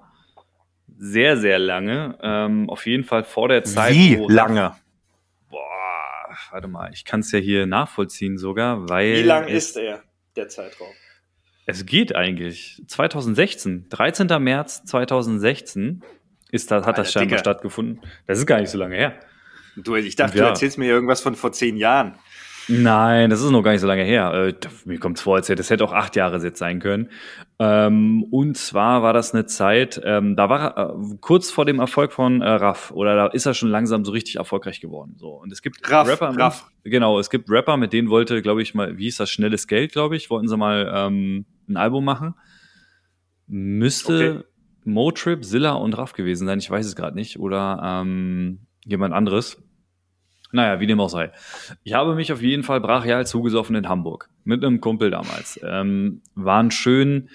[0.99, 2.19] Sehr, sehr lange.
[2.23, 3.95] Ähm, auf jeden Fall vor der Zeit.
[4.19, 4.75] wo- lange?
[5.49, 6.91] Boah, warte mal.
[6.93, 9.15] Ich kann es ja hier nachvollziehen sogar, weil.
[9.17, 10.03] Wie lang es, ist er,
[10.37, 10.89] der Zeitraum?
[11.67, 12.83] Es geht eigentlich.
[12.89, 13.89] 2016.
[13.91, 14.27] 13.
[14.43, 16.03] März 2016
[16.51, 17.39] ist das, hat das Alter, scheinbar Digga.
[17.39, 18.01] stattgefunden.
[18.27, 19.15] Das ist gar nicht so lange her.
[19.77, 20.45] Du, ich dachte, Ja.
[20.45, 22.17] du erzählst mir irgendwas von vor zehn Jahren.
[22.69, 24.33] Nein, das ist noch gar nicht so lange her.
[24.35, 24.55] Äh,
[24.85, 27.09] mir kommt es vor, als hätte das hätte auch acht Jahre jetzt sein können.
[27.59, 31.81] Ähm, und zwar war das eine Zeit, ähm, da war er äh, kurz vor dem
[31.81, 35.15] Erfolg von äh, Raff oder da ist er schon langsam so richtig erfolgreich geworden.
[35.17, 36.71] So und es gibt Raff, Rapper, Raff.
[36.85, 39.93] genau, es gibt Rapper, mit denen wollte, glaube ich mal, wie hieß das, schnelles Geld,
[39.93, 42.35] glaube ich, wollten sie mal ähm, ein Album machen.
[43.47, 44.45] Müsste Okay.
[44.85, 46.59] Motrip, Zilla und Raff gewesen sein.
[46.59, 49.63] Ich weiß es gerade nicht oder ähm, jemand anderes.
[50.51, 51.31] Naja, wie dem auch sei.
[51.85, 54.31] Ich habe mich auf jeden Fall brachial zugesoffen in Hamburg.
[54.45, 55.61] Mit einem Kumpel damals.
[55.63, 57.29] Ähm, waren schön,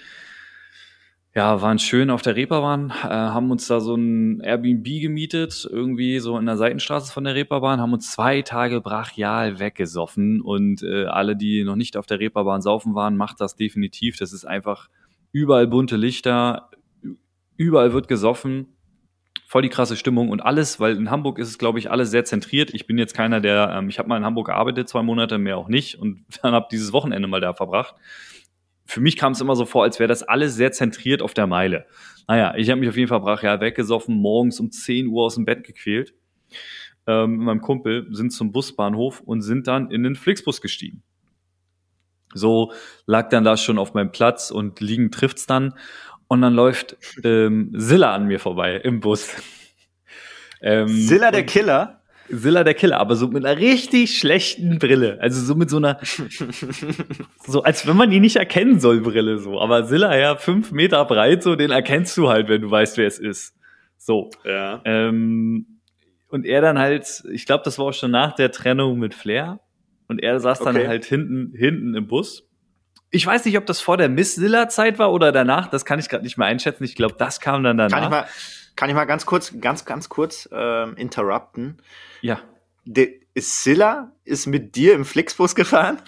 [1.32, 6.18] ja, waren schön auf der Reeperbahn, äh, haben uns da so ein Airbnb gemietet, irgendwie
[6.18, 11.04] so in der Seitenstraße von der Reeperbahn, haben uns zwei Tage brachial weggesoffen und äh,
[11.06, 14.16] alle, die noch nicht auf der Reeperbahn saufen waren, macht das definitiv.
[14.16, 14.88] Das ist einfach
[15.30, 16.70] überall bunte Lichter,
[17.56, 18.73] überall wird gesoffen
[19.46, 22.24] voll die krasse Stimmung und alles, weil in Hamburg ist es, glaube ich, alles sehr
[22.24, 22.72] zentriert.
[22.74, 25.58] Ich bin jetzt keiner, der, ähm, ich habe mal in Hamburg gearbeitet, zwei Monate, mehr
[25.58, 27.94] auch nicht und dann habe dieses Wochenende mal da verbracht.
[28.86, 31.46] Für mich kam es immer so vor, als wäre das alles sehr zentriert auf der
[31.46, 31.86] Meile.
[32.28, 35.44] Naja, ich habe mich auf jeden Fall brachial weggesoffen, morgens um 10 Uhr aus dem
[35.44, 36.14] Bett gequält.
[37.06, 41.02] Ähm, mit meinem Kumpel sind zum Busbahnhof und sind dann in den Flixbus gestiegen.
[42.34, 42.72] So
[43.06, 45.74] lag dann da schon auf meinem Platz und liegen trifft's dann.
[46.34, 49.30] Und dann läuft ähm, Silla an mir vorbei im Bus.
[50.60, 52.00] ähm, Zilla der Killer?
[52.28, 55.18] Silla der Killer, aber so mit einer richtig schlechten Brille.
[55.20, 55.98] Also so mit so einer,
[57.46, 59.60] so als wenn man ihn nicht erkennen soll, Brille so.
[59.60, 63.06] Aber Silla ja fünf Meter breit, so den erkennst du halt, wenn du weißt, wer
[63.06, 63.54] es ist.
[63.98, 64.30] So.
[64.44, 64.80] Ja.
[64.84, 65.80] Ähm,
[66.28, 69.60] und er dann halt, ich glaube, das war auch schon nach der Trennung mit Flair.
[70.08, 70.88] Und er saß dann Okay.
[70.88, 72.44] halt hinten, hinten im Bus.
[73.14, 75.68] Ich weiß nicht, ob das vor der Miss Silla-Zeit war oder danach.
[75.68, 76.82] Das kann ich gerade nicht mehr einschätzen.
[76.82, 77.96] Ich glaube, das kam dann danach.
[77.96, 78.26] Kann ich mal,
[78.74, 81.78] kann ich mal ganz kurz, ganz, ganz kurz ähm, interrupten?
[82.20, 82.40] ja.
[82.86, 85.98] De, ist Silla ist mit dir im Flixbus gefahren?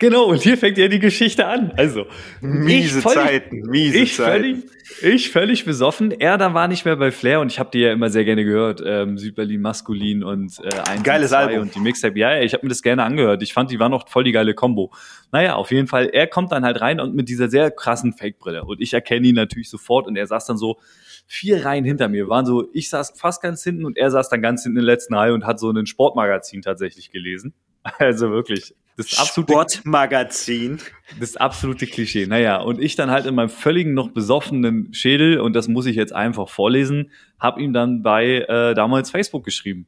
[0.00, 1.72] Genau, und hier fängt ja die Geschichte an.
[1.76, 2.06] Also,
[2.40, 4.62] Miese völlig- Zeiten, miese ich Zeiten.
[5.02, 6.12] völlig, ich völlig besoffen.
[6.12, 8.44] Er da war nicht mehr bei Flair und ich habe die ja immer sehr gerne
[8.44, 8.80] gehört.
[8.86, 11.62] Ähm, Südberlin Maskulin und äh, 1 Geiles und Album.
[11.62, 12.16] und die Mixtape.
[12.16, 13.42] Ja, ja, ich habe mir das gerne angehört.
[13.42, 14.92] Ich fand, die waren noch voll die geile Combo.
[15.32, 18.64] Naja, auf jeden Fall, er kommt dann halt rein und mit dieser sehr krassen Fake-Brille.
[18.64, 20.78] Und ich erkenne ihn natürlich sofort und er saß dann so
[21.26, 22.28] vier Reihen hinter mir.
[22.28, 24.94] Waren so, ich saß fast ganz hinten und er saß dann ganz hinten in der
[24.94, 27.52] letzten Reihe und hat so ein Sportmagazin tatsächlich gelesen.
[27.98, 28.74] Also wirklich.
[28.98, 30.80] Das absolute Sportmagazin.
[31.20, 32.26] das absolute Klischee.
[32.26, 35.94] Naja, und ich dann halt in meinem völligen noch besoffenen Schädel, und das muss ich
[35.94, 39.86] jetzt einfach vorlesen, habe ihm dann bei äh, damals Facebook geschrieben.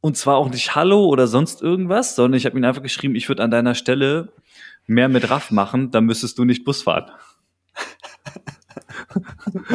[0.00, 3.28] Und zwar auch nicht Hallo oder sonst irgendwas, sondern ich habe ihm einfach geschrieben, ich
[3.28, 4.32] würde an deiner Stelle
[4.86, 7.10] mehr mit Raff machen, dann müsstest du nicht Bus fahren.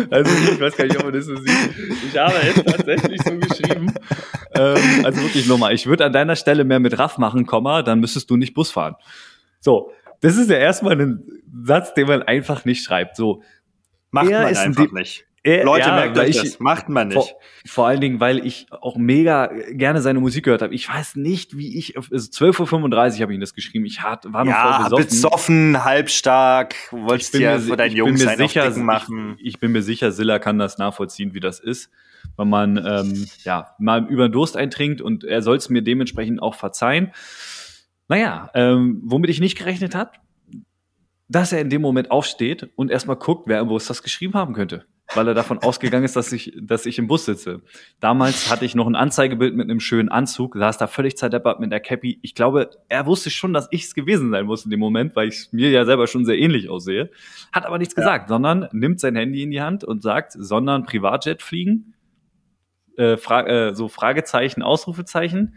[0.09, 1.75] Also ich weiß gar nicht, ob man das so sieht.
[2.07, 3.93] Ich habe es tatsächlich so geschrieben.
[4.53, 7.99] Ähm, also wirklich nochmal, ich würde an deiner Stelle mehr mit Raff machen, Komma, dann
[7.99, 8.95] müsstest du nicht Bus fahren.
[9.59, 11.23] So, das ist ja erstmal ein
[11.63, 13.15] Satz, den man einfach nicht schreibt.
[13.15, 13.43] So,
[14.11, 15.25] Macht man ist ein einfach Di- nicht.
[15.43, 16.59] Er- Leute, ja, merkt euch das.
[16.59, 17.15] Macht man nicht.
[17.15, 17.27] Vor,
[17.65, 20.75] vor allen Dingen, weil ich auch mega gerne seine Musik gehört habe.
[20.75, 23.85] Ich weiß nicht, wie ich, also 12.35 Uhr habe ich ihm das geschrieben.
[23.85, 25.07] Ich hat, war noch ja, voll besoffen.
[25.73, 29.35] besoffen, halbstark, wolltest dir si- vor deinen Jungs sicher, machen.
[29.39, 31.89] Ich, ich bin mir sicher, Silla kann das nachvollziehen, wie das ist,
[32.37, 36.41] wenn man ähm, ja mal über den Durst eintrinkt und er soll es mir dementsprechend
[36.41, 37.11] auch verzeihen.
[38.07, 40.19] Naja, ähm, womit ich nicht gerechnet hat,
[41.31, 44.53] dass er in dem Moment aufsteht und erstmal guckt, wer im Bus das geschrieben haben
[44.53, 44.85] könnte.
[45.13, 47.61] Weil er davon ausgegangen ist, dass ich, dass ich im Bus sitze.
[47.99, 51.71] Damals hatte ich noch ein Anzeigebild mit einem schönen Anzug, saß da völlig zerdeppert mit
[51.71, 52.19] der Cappy.
[52.21, 55.27] Ich glaube, er wusste schon, dass ich es gewesen sein muss in dem Moment, weil
[55.27, 57.11] ich mir ja selber schon sehr ähnlich aussehe.
[57.51, 61.41] Hat aber nichts gesagt, sondern nimmt sein Handy in die Hand und sagt, sondern Privatjet
[61.41, 61.93] fliegen.
[63.01, 65.55] Äh, Fra äh, so Fragezeichen, Ausrufezeichen.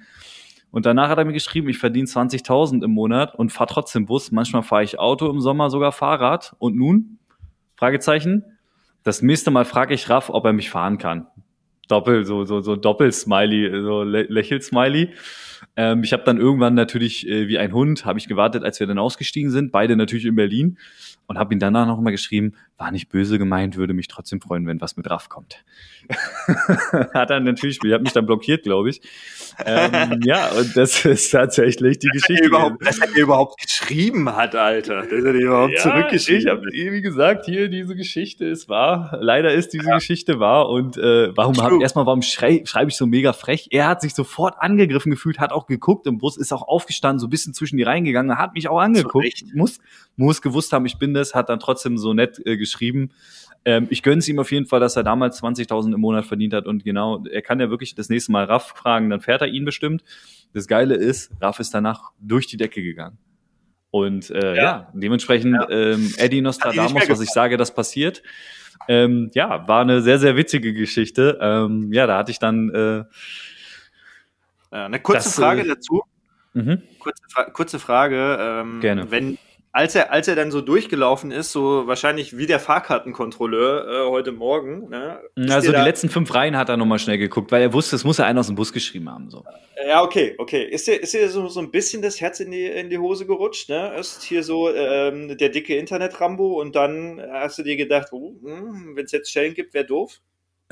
[0.70, 4.32] Und danach hat er mir geschrieben, ich verdiene 20.000 im Monat und fahre trotzdem Bus.
[4.32, 6.56] Manchmal fahre ich Auto, im Sommer sogar Fahrrad.
[6.58, 7.18] Und nun?
[7.76, 8.44] Fragezeichen.
[9.02, 11.26] Das nächste Mal frage ich Raff, ob er mich fahren kann.
[11.88, 15.10] Doppel, so, so, so Doppel-Smiley, so Lä Lächel-Smiley.
[15.76, 18.86] Ähm, ich habe dann irgendwann natürlich äh, wie ein Hund, habe ich gewartet, als wir
[18.86, 20.78] dann ausgestiegen sind, beide natürlich in Berlin
[21.26, 24.66] und habe ihn danach noch mal geschrieben, war nicht böse gemeint, würde mich trotzdem freuen,
[24.66, 25.64] wenn was mit Raff kommt.
[27.14, 29.00] hat er natürlich, ich habe mich dann blockiert, glaube ich.
[29.64, 32.42] Ähm, ja, und das ist tatsächlich die Dass Geschichte.
[32.42, 35.02] er, überhaupt, dass er überhaupt geschrieben hat, Alter.
[35.02, 39.16] Dass er überhaupt Ja, zurückgeschrieben Ich habe, wie gesagt, hier diese Geschichte ist wahr.
[39.20, 40.68] Leider ist diese Geschichte wahr.
[40.68, 43.68] Und äh, warum hab, erstmal, warum schrei, schreibe ich so mega frech?
[43.70, 47.28] Er hat sich sofort angegriffen gefühlt, hat auch geguckt im Bus, ist auch aufgestanden, so
[47.28, 49.44] ein bisschen zwischen die Reihen gegangen, hat mich auch angeguckt.
[49.54, 49.78] Muss,
[50.16, 53.10] muss gewusst haben, ich bin das, hat dann trotzdem so nett äh, geschrieben.
[53.64, 56.66] Ähm, ich gönn's ihm auf jeden Fall, dass er damals 20.000 im Monat verdient hat
[56.66, 59.64] und genau, er kann ja wirklich das nächste Mal Raff fragen, dann fährt er ihn
[59.64, 60.04] bestimmt.
[60.52, 63.18] Das Geile ist, Raff ist danach durch die Decke gegangen.
[63.90, 64.62] Und äh, ja.
[64.62, 64.92] Ja.
[64.92, 65.70] dementsprechend Ja.
[65.70, 68.22] Ähm, Eddie Nostradamus, was ich sage, das passiert.
[68.88, 71.38] Ähm, ja, war eine sehr, sehr witzige Geschichte.
[71.40, 73.04] Ähm, ja, da hatte ich dann äh,
[74.70, 76.02] eine kurze Das, Frage äh, dazu.
[76.54, 76.82] mhm.
[76.98, 78.36] Kurze, Fra kurze Frage.
[78.40, 79.10] Ähm, Gerne.
[79.10, 79.38] Wenn,
[79.74, 84.30] als er, als er dann so durchgelaufen ist, so wahrscheinlich wie der Fahrkartenkontrolleur äh, heute
[84.30, 85.20] Morgen, ne?
[85.50, 88.18] also die letzten fünf Reihen hat er nochmal schnell geguckt, weil er wusste, es muss
[88.18, 89.30] ja einer aus dem Bus geschrieben haben.
[89.30, 89.44] So.
[89.84, 90.62] Ja, okay, okay.
[90.62, 93.26] Ist dir, ist dir so, so ein bisschen das Herz in die, in die Hose
[93.26, 93.96] gerutscht, ne?
[93.98, 99.04] Ist hier so ähm, der dicke Internet-Rambo und dann hast du dir gedacht, oh, wenn
[99.04, 100.20] es jetzt Schellen gibt, wäre doof?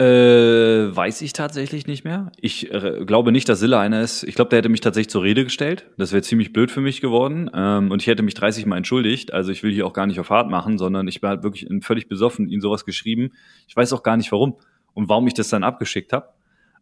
[0.02, 2.32] Äh, weiß ich tatsächlich nicht mehr.
[2.40, 4.24] Ich äh, glaube nicht, dass Silla einer ist.
[4.24, 5.86] Ich glaube, der hätte mich tatsächlich zur Rede gestellt.
[5.96, 7.48] Das wäre ziemlich blöd für mich geworden.
[7.54, 9.32] Ähm, und ich hätte mich 30 Mal entschuldigt.
[9.32, 11.68] Also ich will hier auch gar nicht auf hart machen, sondern ich bin halt wirklich
[11.82, 13.30] völlig besoffen, ihm sowas geschrieben.
[13.68, 14.56] Ich weiß auch gar nicht warum
[14.92, 16.30] und warum ich das dann abgeschickt habe.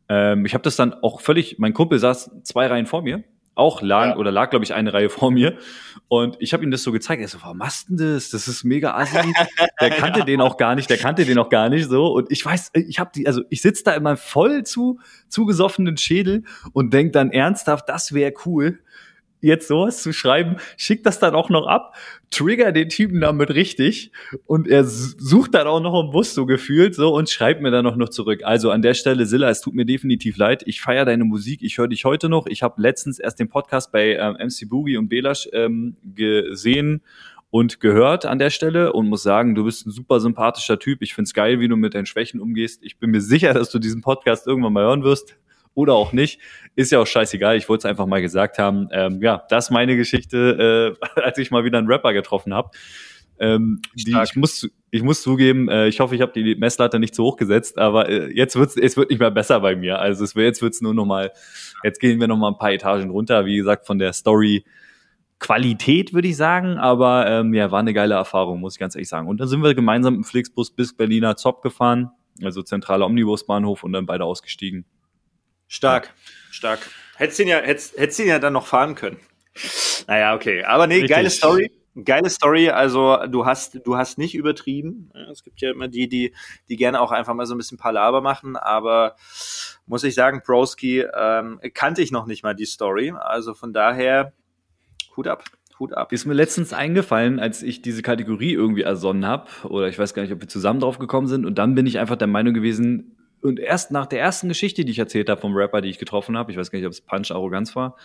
[0.08, 3.22] Ähm, ich habe das dann auch völlig, mein Kumpel saß zwei Reihen vor mir,
[3.54, 4.16] auch lag Ja.
[4.16, 5.58] oder lag, glaube ich, eine Reihe vor mir.
[6.08, 7.20] Und ich habe ihm das so gezeigt.
[7.22, 8.30] Er so, warum machst du denn das?
[8.30, 9.16] Das ist mega assi.
[9.80, 12.06] Der kannte den auch gar nicht, der kannte den auch gar nicht so.
[12.12, 16.44] Und ich weiß, ich habe die, also ich sitze da immer voll zu zugesoffenen Schädel
[16.72, 18.80] und denk dann ernsthaft, das wäre cool,
[19.40, 20.56] jetzt sowas zu schreiben.
[20.76, 21.94] Schick das dann auch noch ab,
[22.30, 24.12] trigger den Typen damit richtig
[24.46, 27.86] und er sucht dann auch noch im Bus so gefühlt so und schreibt mir dann
[27.86, 28.42] auch noch zurück.
[28.44, 30.62] Also an der Stelle, Silla, es tut mir definitiv leid.
[30.66, 32.46] Ich feiere deine Musik, ich höre dich heute noch.
[32.46, 37.02] Ich habe letztens erst den Podcast bei ähm, MC Boogie und Belash ähm, gesehen
[37.50, 41.02] und gehört an der Stelle und muss sagen, du bist ein super sympathischer Typ.
[41.02, 42.82] Ich find's geil, wie du mit deinen Schwächen umgehst.
[42.84, 45.36] Ich bin mir sicher, dass du diesen Podcast irgendwann mal hören wirst
[45.74, 46.40] oder auch nicht.
[46.76, 47.56] Ist ja auch scheißegal.
[47.56, 48.88] Ich wollte es einfach mal gesagt haben.
[48.92, 52.70] Ähm, ja, das ist meine Geschichte, äh, als ich mal wieder einen Rapper getroffen habe.
[53.38, 57.14] Ähm, die, ich muss, ich muss zugeben, äh, ich hoffe, ich habe die Messlatte nicht
[57.14, 59.98] zu hoch gesetzt, aber äh, jetzt wird's, es wird nicht mehr besser bei mir.
[59.98, 61.32] Also es wird, jetzt wird's nur noch mal,
[61.82, 63.46] jetzt gehen wir noch mal ein paar Etagen runter.
[63.46, 64.64] Wie gesagt, von der Story
[65.38, 69.08] Qualität würde ich sagen, aber ähm, ja, war eine geile Erfahrung, muss ich ganz ehrlich
[69.08, 69.26] sagen.
[69.26, 72.10] Und dann sind wir gemeinsam im Flixbus bis Berliner Zopp gefahren,
[72.42, 74.84] also zentraler Omnibusbahnhof und dann beide ausgestiegen.
[75.72, 76.12] Stark,
[76.50, 76.80] stark.
[77.16, 79.20] Hättest ihn ja, hättest, hättest ihn ja dann noch fahren können.
[80.08, 80.64] Naja, okay.
[80.64, 81.10] Aber nee, Richtig.
[81.10, 81.70] geile Story.
[82.04, 85.12] Geile Story, also du hast, du hast nicht übertrieben.
[85.30, 86.34] Es gibt ja immer die, die,
[86.68, 89.14] die gerne auch einfach mal so ein bisschen Palaber machen, aber
[89.86, 93.12] muss ich sagen, Broski ähm, kannte ich noch nicht mal die Story.
[93.16, 94.32] Also von daher,
[95.16, 95.44] Hut ab,
[95.78, 96.12] Hut ab.
[96.12, 100.22] Ist mir letztens eingefallen, als ich diese Kategorie irgendwie ersonnen habe, oder ich weiß gar
[100.22, 103.16] nicht, ob wir zusammen drauf gekommen sind, und dann bin ich einfach der Meinung gewesen,
[103.42, 106.36] und erst nach der ersten Geschichte, die ich erzählt habe vom Rapper, die ich getroffen
[106.36, 107.96] habe, ich weiß gar nicht, ob es Punch Arroganz war,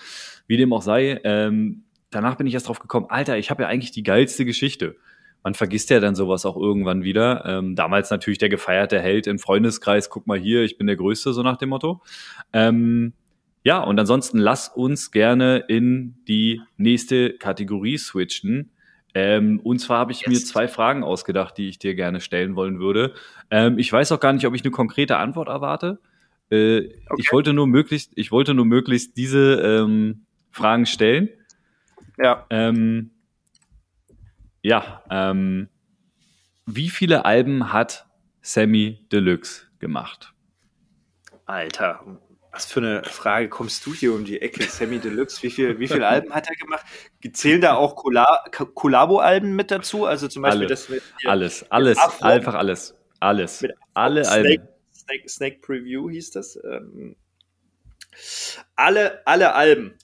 [0.47, 3.69] wie dem auch sei, ähm, danach bin ich erst drauf gekommen, Alter, ich habe ja
[3.69, 4.95] eigentlich die geilste Geschichte.
[5.43, 7.45] Man vergisst ja dann sowas auch irgendwann wieder.
[7.45, 11.33] Ähm, damals natürlich der gefeierte Held im Freundeskreis, guck mal hier, ich bin der Größte,
[11.33, 12.01] so nach dem Motto.
[12.51, 13.13] Ähm,
[13.63, 18.71] ja, und ansonsten lass uns gerne in die nächste Kategorie switchen.
[19.17, 20.27] Ähm, und zwar habe ich Yes.
[20.29, 23.13] mir zwei Fragen ausgedacht, die ich dir gerne stellen wollen würde.
[23.49, 25.99] Ähm, ich weiß auch gar nicht, ob ich eine konkrete Antwort erwarte.
[26.51, 31.29] Äh, Ich wollte nur möglichst, ich wollte nur möglichst diese ähm, Fragen stellen.
[32.17, 32.45] Ja.
[32.49, 33.11] Ähm,
[34.61, 35.69] ja, ähm,
[36.65, 38.05] wie viele Alben hat
[38.41, 40.33] Sammy Deluxe gemacht?
[41.45, 42.03] Alter,
[42.55, 44.63] was für eine Frage kommst du hier um die Ecke?
[44.63, 46.85] Sammy Deluxe, wie, viel, wie viele Alben hat er gemacht?
[47.33, 50.05] Zählen da auch Kollabo-Alben mit dazu?
[50.05, 50.67] Also zum Beispiel Alle.
[50.67, 52.25] das mit Alles, alles, Afro.
[52.25, 54.67] einfach alles, alles, Mit alle Snake, Alben.
[54.93, 56.57] Snake, Snake Preview hieß das.
[56.63, 57.17] Ähm,
[58.77, 59.97] alle, alle Alben.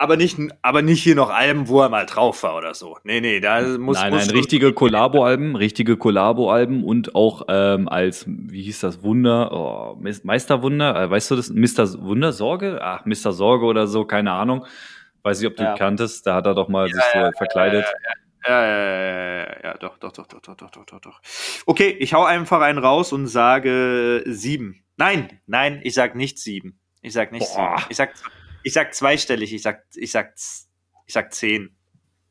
[0.00, 2.98] Aber nicht, aber nicht hier noch Alben, wo er mal drauf war oder so.
[3.02, 8.24] Nee, nee, da muss, nein, muss nein, richtige Kollabo-Alben, richtige Kollabo-Alben und auch ähm, als,
[8.28, 12.00] wie hieß das, Wunder, oh, Meisterwunder, äh, weißt du das, Mr.
[12.04, 12.78] Wunder Sorge?
[12.80, 13.32] Ach, Mr.
[13.32, 14.64] Sorge oder so, keine Ahnung.
[15.22, 15.74] Weiß nicht, ob du Ja.
[15.74, 17.84] kanntest, da hat er doch mal sich so verkleidet.
[18.46, 21.20] Ja, ja, ja, ja, ja, ja, doch, doch, doch, doch, doch, doch, doch, doch, doch.
[21.66, 24.84] Okay, ich hau einfach einen raus und sage sieben.
[24.96, 26.78] Nein, nein, ich sag nicht sieben.
[27.02, 27.74] Ich sag nicht Boah.
[27.78, 27.90] sieben.
[27.90, 28.14] Ich sag,
[28.68, 29.54] ich sag zweistellig.
[29.54, 30.34] Ich sag, ich sag,
[31.06, 31.70] ich sag zehn.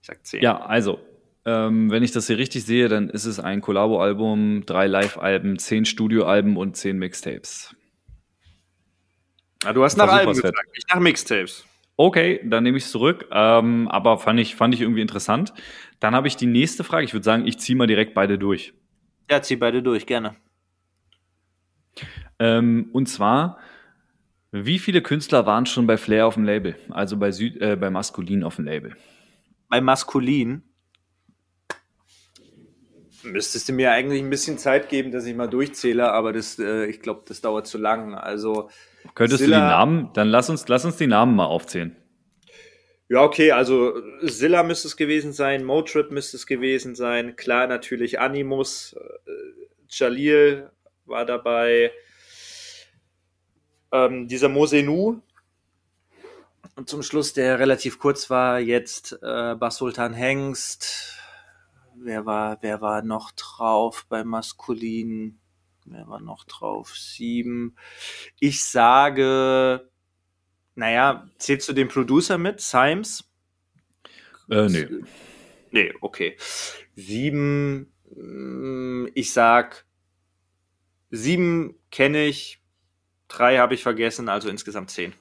[0.01, 0.43] Ich sag zehn.
[0.43, 0.99] Ja, also,
[1.45, 5.85] ähm, wenn ich das hier richtig sehe, dann ist es ein Kollabo-Album, drei Live-Alben, zehn
[5.85, 7.75] Studio-Alben und zehn Mixtapes.
[9.65, 11.65] Ah, du hast nach Alben was gefragt, nicht nach Mixtapes.
[11.95, 13.27] Okay, dann nehme ich es zurück.
[13.31, 15.55] Ähm, aber fand ich, fand ich irgendwie interessant.
[15.99, 17.03] Dann habe ich die nächste Frage.
[17.03, 18.75] Ich würde sagen, ich ziehe mal direkt beide durch.
[19.27, 20.35] Ja, zieh beide durch, gerne.
[22.37, 23.57] Ähm, und zwar,
[24.65, 26.75] wie viele Künstler waren schon bei Flair auf dem Label?
[26.89, 28.95] Also bei, Süd, äh, bei Maskulin auf dem Label.
[29.69, 30.63] Bei Maskulin
[33.23, 36.85] müsstest du mir eigentlich ein bisschen Zeit geben, dass ich mal durchzähle, aber das, äh,
[36.85, 38.15] ich glaube, das dauert zu lang.
[38.15, 38.69] Also
[39.15, 41.95] Könntest Silla- du die Namen, dann lass uns, lass uns die Namen mal aufzählen.
[43.09, 43.93] Ja, okay, also
[44.25, 49.31] Zilla müsste es gewesen sein, Motrip müsste es gewesen sein, klar natürlich Animus, äh,
[49.89, 50.69] Jalil
[51.05, 51.91] war dabei,
[53.91, 55.21] ähm, dieser Mosenu.
[56.75, 61.17] Und zum Schluss, der relativ kurz war, jetzt äh, Basultan Hengst,
[61.95, 65.39] wer war, wer war noch drauf bei Maskulin,
[65.85, 67.75] wer war noch drauf, sieben,
[68.39, 69.89] ich sage,
[70.75, 73.23] naja, zählst du den Producer mit, Symes?
[74.49, 74.87] Äh, nee.
[75.71, 76.37] Nee, okay.
[76.95, 79.85] Sieben, mm, ich sag,
[81.09, 82.61] sieben kenne ich,
[83.27, 85.13] drei habe ich vergessen, also insgesamt zehn.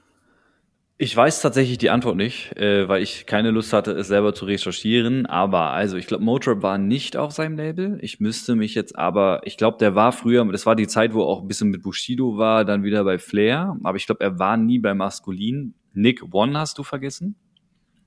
[0.99, 4.47] Ich weiß tatsächlich die Antwort nicht, äh, weil ich keine Lust hatte, es selber zu
[4.47, 5.27] recherchieren.
[5.27, 7.99] Aber also, ich glaube, Motrip war nicht auf seinem Label.
[8.01, 11.21] Ich müsste mich jetzt aber, ich glaube, der war früher, das war die Zeit, wo
[11.21, 13.77] er auch ein bisschen mit Bushido war, dann wieder bei Flair.
[13.85, 15.75] Aber ich glaube, er war nie bei Maskulin.
[15.93, 17.37] Nick One hast du vergessen.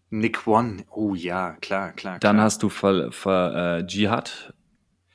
[0.09, 2.17] Nick One, oh ja, klar, klar.
[2.17, 2.45] Dann klar.
[2.45, 4.55] hast du ver, ver, äh, Jihad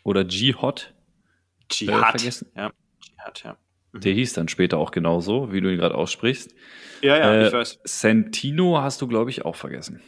[0.05, 0.95] oder Jihad.
[1.73, 2.21] Jihad.
[2.21, 2.47] vergessen.
[2.55, 2.71] Ja,
[3.01, 3.57] Jihad, ja.
[3.95, 6.55] Der hieß dann später auch genauso, wie du ihn gerade aussprichst.
[7.01, 7.79] Ja, ja, Äh, ich weiß.
[7.85, 10.01] Sentino hast du, glaube ich, auch vergessen.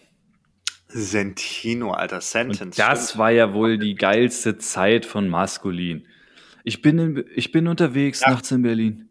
[0.88, 2.76] Sentino, alter, Und Sentence.
[2.76, 3.18] das stimmt.
[3.18, 6.06] war ja wohl die geilste Zeit von Maskulin.
[6.64, 8.30] Ich bin, in, ich bin unterwegs Ja.
[8.30, 9.08] nachts in Berlin.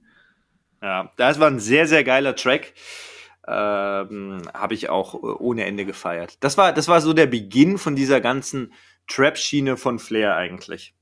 [0.82, 2.74] Ja, das war ein sehr, sehr geiler Track.
[3.48, 6.38] Ähm, Habe ich auch ohne Ende gefeiert.
[6.44, 8.74] Das war, das war so der Beginn von dieser ganzen
[9.08, 10.94] Trap-Schiene von Flair eigentlich.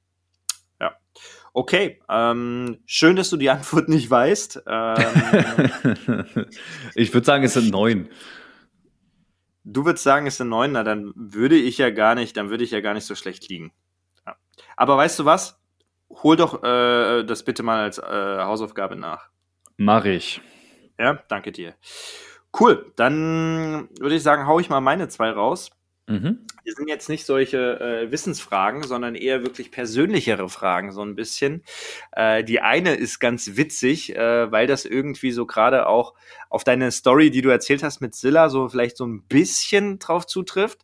[1.54, 4.64] Okay, ähm, schön, dass du die Antwort nicht weißt.
[4.66, 6.26] Ähm,
[6.96, 8.10] ich würde sagen, es sind neun.
[9.64, 12.64] du würdest sagen, es sind neun, na dann würde ich ja gar nicht, dann würde
[12.64, 13.72] ich ja gar nicht so schlecht liegen.
[14.26, 14.36] Ja.
[14.76, 15.60] Aber weißt du was?
[16.10, 19.30] Hol doch äh, das bitte mal als äh, Hausaufgabe nach.
[19.78, 20.42] Mach ich.
[21.00, 21.76] Ja, danke dir.
[22.60, 25.72] Cool, dann würde ich sagen, hau ich mal meine zwei raus.
[26.08, 26.46] Mhm.
[26.66, 31.64] Die sind jetzt nicht solche äh, Wissensfragen, sondern eher wirklich persönlichere Fragen, so ein bisschen.
[32.12, 36.14] Äh, die eine ist ganz witzig, äh, weil das irgendwie so gerade auch
[36.50, 40.26] auf deine Story, die du erzählt hast mit Silla, so vielleicht so ein bisschen drauf
[40.28, 40.80] zutrifft.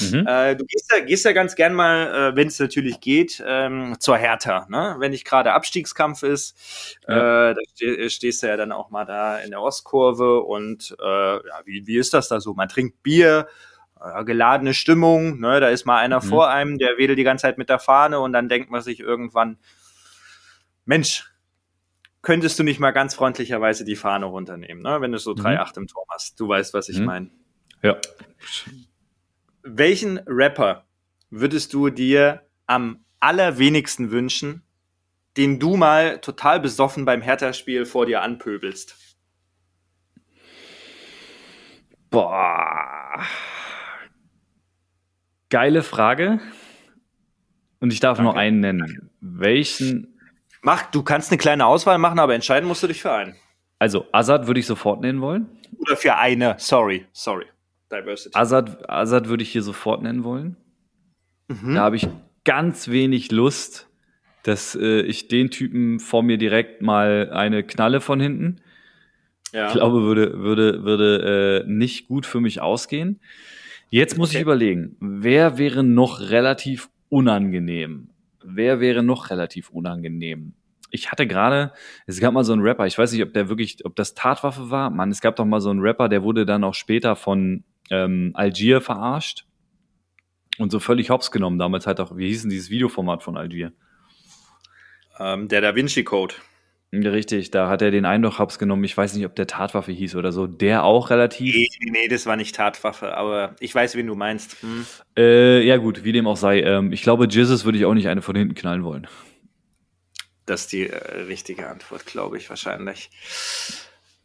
[0.00, 0.26] Mhm.
[0.26, 3.96] Äh, du gehst ja, gehst ja ganz gern mal, äh, wenn es natürlich geht, ähm,
[4.00, 4.66] zur Hertha.
[4.68, 4.96] Ne?
[4.98, 6.56] Wenn nicht gerade Abstiegskampf ist,
[7.08, 7.50] Ja.
[7.50, 11.04] äh, da ste stehst du ja dann auch mal da in der Ostkurve und äh,
[11.34, 12.54] ja, wie, wie ist das da so?
[12.54, 13.46] Man trinkt Bier,
[14.24, 15.60] geladene Stimmung, ne?
[15.60, 16.28] da ist mal einer Mhm.
[16.28, 19.00] vor einem, der wedelt die ganze Zeit mit der Fahne und dann denkt man sich
[19.00, 19.58] irgendwann,
[20.84, 21.30] Mensch,
[22.22, 25.00] könntest du nicht mal ganz freundlicherweise die Fahne runternehmen, ne?
[25.00, 26.38] wenn du so 3-8 im Tor hast.
[26.40, 27.04] Du weißt, was ich Mhm.
[27.04, 27.30] meine.
[27.82, 27.96] Ja.
[29.62, 30.84] Welchen Rapper
[31.30, 34.62] würdest du dir am allerwenigsten wünschen,
[35.36, 38.96] den du mal total besoffen beim Hertha-Spiel vor dir anpöbelst?
[42.10, 43.22] Boah.
[45.50, 46.40] Geile Frage.
[47.80, 48.32] Und ich darf Danke.
[48.32, 49.10] nur einen nennen.
[49.20, 50.18] Welchen,
[50.62, 53.34] Mach, du kannst eine kleine Auswahl machen, aber entscheiden musst du dich für einen.
[53.78, 55.46] also Azad würde ich sofort nennen wollen.
[55.78, 56.54] Oder für eine.
[56.58, 57.44] Sorry, sorry.
[57.92, 58.36] Diversity.
[58.36, 60.56] Azad, Azad würde ich hier sofort nennen wollen.
[61.48, 61.74] Mhm.
[61.74, 62.08] Da habe ich
[62.44, 63.88] ganz wenig Lust,
[64.42, 68.60] dass äh, ich den Typen vor mir direkt mal eine Knalle von hinten.
[69.52, 69.66] ja.
[69.66, 73.20] Ich glaube, würde, würde, würde äh, nicht gut für mich ausgehen.
[73.94, 74.38] Jetzt muss Okay.
[74.38, 78.10] ich überlegen, wer wäre noch relativ unangenehm?
[78.42, 80.54] Wer wäre noch relativ unangenehm?
[80.90, 81.72] Ich hatte gerade,
[82.08, 84.68] es gab mal so einen Rapper, ich weiß nicht, ob der wirklich, ob das Tatwaffe
[84.68, 84.90] war.
[84.90, 88.32] Mann, es gab doch mal so einen Rapper, der wurde dann auch später von ähm,
[88.34, 89.46] Algier verarscht
[90.58, 91.60] und so völlig hops genommen.
[91.60, 93.72] Damals halt auch, wie hieß denn dieses Videoformat von Algier?
[95.20, 96.34] ähm, der Da Vinci Code.
[97.02, 98.84] Richtig, da hat er den einen doch hops genommen.
[98.84, 100.46] Ich weiß nicht, ob der Tatwaffe hieß oder so.
[100.46, 101.54] Der auch relativ.
[101.54, 104.62] Nee, nee, das war nicht Tatwaffe, aber ich weiß, wen du meinst.
[104.62, 104.86] Hm.
[105.16, 106.60] Äh, ja gut, wie dem auch sei.
[106.60, 109.06] Ähm, ich glaube, Jizzes würde ich auch nicht eine von hinten knallen wollen.
[110.46, 113.10] Das ist die äh, richtige Antwort, glaube ich, wahrscheinlich.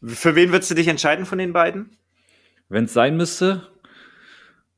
[0.02, 1.96] Für wen würdest du dich entscheiden von den beiden?
[2.68, 3.66] Wenn es sein müsste,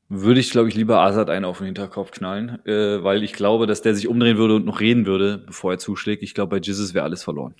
[0.09, 3.67] würde ich, glaube ich, lieber Azad einen auf den Hinterkopf knallen, äh, weil ich glaube,
[3.67, 6.23] dass der sich umdrehen würde und noch reden würde, bevor er zuschlägt.
[6.23, 7.55] Ich glaube, bei Jizzes wäre alles verloren.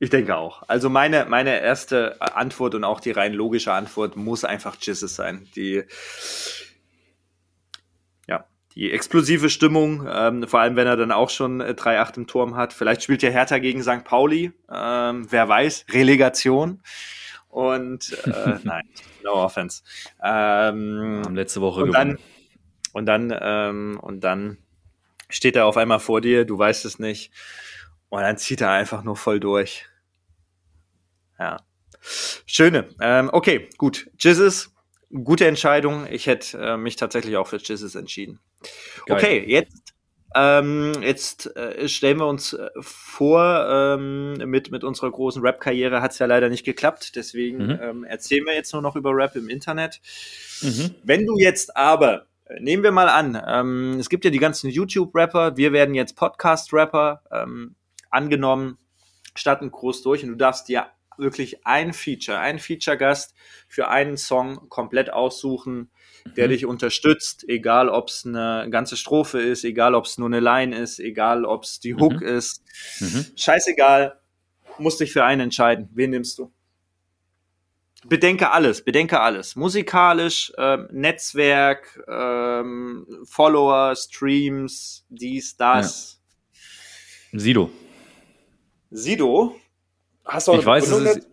[0.00, 0.62] Ich denke auch.
[0.68, 5.48] Also meine, meine erste Antwort und auch die rein logische Antwort muss einfach Jizzes sein.
[5.56, 5.82] Die,
[8.28, 8.44] ja,
[8.76, 12.54] die explosive Stimmung, ähm, vor allem wenn er dann auch schon äh, 3-8 im Turm
[12.54, 12.72] hat.
[12.72, 14.04] Vielleicht spielt ja Hertha gegen St.
[14.04, 16.80] Pauli, ähm, wer weiß, Relegation.
[17.48, 18.84] Und äh, nein,
[19.24, 19.82] no offense.
[20.22, 22.18] Ähm, Haben letzte Woche und gewonnen.
[22.18, 22.18] dann,
[22.92, 24.58] und dann, ähm, und dann
[25.28, 27.32] steht er auf einmal vor dir, du weißt es nicht.
[28.10, 29.86] Und dann zieht er einfach nur voll durch.
[31.38, 31.58] Ja.
[32.46, 32.88] Schöne.
[33.00, 34.10] Ähm, okay, gut.
[34.18, 34.74] Jizzes,
[35.10, 36.06] gute Entscheidung.
[36.10, 38.40] Ich hätte äh, mich tatsächlich auch für Jizzes entschieden.
[39.06, 39.16] Geil.
[39.16, 39.94] Okay, jetzt,
[40.34, 46.12] ähm, jetzt äh, stellen wir uns äh, vor, ähm, mit, mit unserer großen Rap-Karriere hat
[46.12, 47.14] es ja leider nicht geklappt.
[47.16, 47.78] Deswegen Mhm.
[47.82, 50.00] ähm, erzählen wir jetzt nur noch über Rap im Internet.
[50.62, 50.94] Mhm.
[51.02, 54.70] Wenn du jetzt aber, äh, nehmen wir mal an, ähm, es gibt ja die ganzen
[54.70, 57.22] YouTube-Rapper, wir werden jetzt Podcast-Rapper
[58.10, 58.78] angenommen,
[59.34, 60.86] starten groß durch und du darfst dir
[61.16, 63.34] wirklich ein Feature, einen Feature-Gast
[63.66, 65.90] für einen Song komplett aussuchen,
[66.36, 66.50] der Mhm.
[66.52, 70.76] dich unterstützt, egal ob es eine ganze Strophe ist, egal ob es nur eine Line
[70.78, 72.26] ist, egal ob es die Hook Mhm.
[72.26, 72.62] ist.
[73.00, 73.26] Mhm.
[73.36, 74.20] Scheißegal,
[74.78, 75.88] musst dich für einen entscheiden.
[75.92, 76.52] Wen nimmst du?
[78.06, 79.56] Bedenke alles, bedenke alles.
[79.56, 86.20] Musikalisch, ähm, Netzwerk, ähm, Follower, Streams, dies, das.
[87.32, 87.70] Sido.
[88.90, 89.54] Sido,
[90.24, 91.28] hast du auch Ich weiß, es Begründung ist,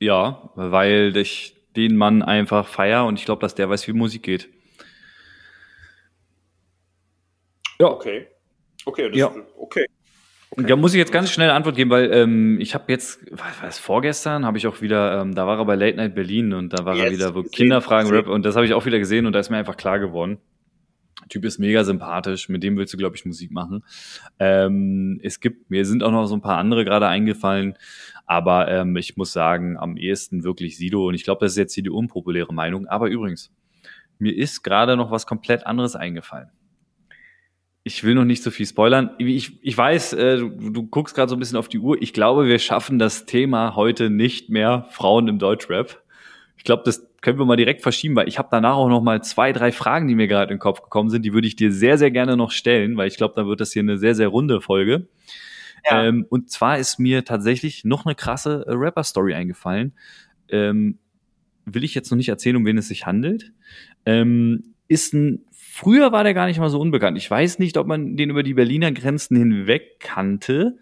[0.00, 4.22] ja, weil ich den Mann einfach feier und ich glaube, dass der weiß, wie Musik
[4.22, 4.48] geht.
[7.80, 8.26] Ja, Okay.
[8.88, 9.34] Okay, das Ja.
[9.58, 9.86] okay.
[10.56, 13.60] Da muss ich jetzt ganz schnell eine Antwort geben, weil ähm, ich habe jetzt, was
[13.60, 16.54] war das, vorgestern habe ich auch wieder, ähm, da war er bei Late Night Berlin
[16.54, 18.98] und da war er Yes, wieder wo Kinderfragen Rap und das habe ich auch wieder
[18.98, 20.38] gesehen und da ist mir einfach klar geworden.
[21.28, 23.84] Typ ist mega sympathisch, mit dem willst du, glaube ich, Musik machen.
[24.38, 27.74] Ähm, es gibt, mir sind auch noch so ein paar andere gerade eingefallen,
[28.26, 31.74] aber ähm, ich muss sagen, am ehesten wirklich Sido und ich glaube, das ist jetzt
[31.74, 32.86] hier die unpopuläre Meinung.
[32.86, 33.50] Aber übrigens,
[34.18, 36.50] mir ist gerade noch was komplett anderes eingefallen.
[37.84, 39.10] Ich will noch nicht so viel spoilern.
[39.18, 42.02] Ich, ich weiß, äh, du, du guckst gerade so ein bisschen auf die Uhr.
[42.02, 46.02] Ich glaube, wir schaffen das Thema heute nicht mehr Frauen im Deutschrap.
[46.56, 49.22] Ich glaube, das können wir mal direkt verschieben, weil ich habe danach auch noch mal
[49.22, 51.24] zwei, drei Fragen, die mir gerade in den Kopf gekommen sind.
[51.24, 53.72] Die würde ich dir sehr, sehr gerne noch stellen, weil ich glaube, da wird das
[53.72, 55.08] hier eine sehr, sehr runde Folge.
[55.88, 56.04] Ja.
[56.04, 59.94] Ähm, und zwar ist mir tatsächlich noch eine krasse äh, Rapper-Story eingefallen.
[60.48, 60.98] Ähm,
[61.64, 63.52] will ich jetzt noch nicht erzählen, um wen es sich handelt.
[64.06, 67.18] Ähm, ist ein, früher war der gar nicht mal so unbekannt.
[67.18, 70.78] Ich weiß nicht, ob man den über die Berliner Grenzen hinweg kannte.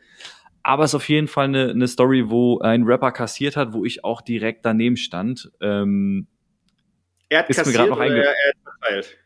[0.66, 3.84] Aber es ist auf jeden Fall eine, eine Story, wo ein Rapper kassiert hat, wo
[3.84, 5.48] ich auch direkt daneben stand.
[5.60, 6.26] Ähm,
[7.28, 9.18] Er hat kassiert noch oder er, er hat verteilt?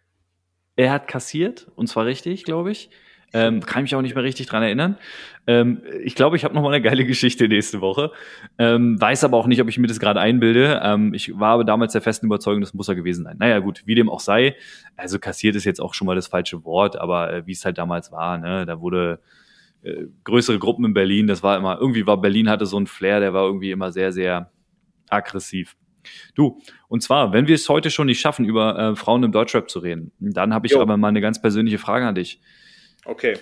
[0.76, 2.90] er hat kassiert, und zwar richtig, glaube ich.
[3.32, 4.98] Ähm, kann mich auch nicht mehr richtig dran erinnern.
[5.46, 8.12] Ähm, ich glaube, ich habe noch mal eine geile Geschichte nächste Woche.
[8.58, 10.78] Ähm, weiß aber auch nicht, ob ich mir das gerade einbilde.
[10.84, 13.36] Ähm, ich war aber damals der festen Überzeugung, das muss er gewesen sein.
[13.38, 14.56] Naja, gut, wie dem auch sei.
[14.94, 17.78] Also kassiert ist jetzt auch schon mal das falsche Wort, aber äh, wie es halt
[17.78, 19.20] damals war, ne, da wurde
[19.82, 23.20] äh, größere Gruppen in Berlin, das war immer, irgendwie war Berlin hatte so einen Flair,
[23.20, 24.52] der war irgendwie immer sehr, sehr
[25.08, 25.76] aggressiv.
[26.34, 29.70] Du, und zwar, wenn wir es heute schon nicht schaffen, über äh, Frauen im Deutschrap
[29.70, 30.80] zu reden, dann habe ich Jo.
[30.80, 32.40] aber mal eine ganz persönliche Frage an dich.
[33.04, 33.38] Okay.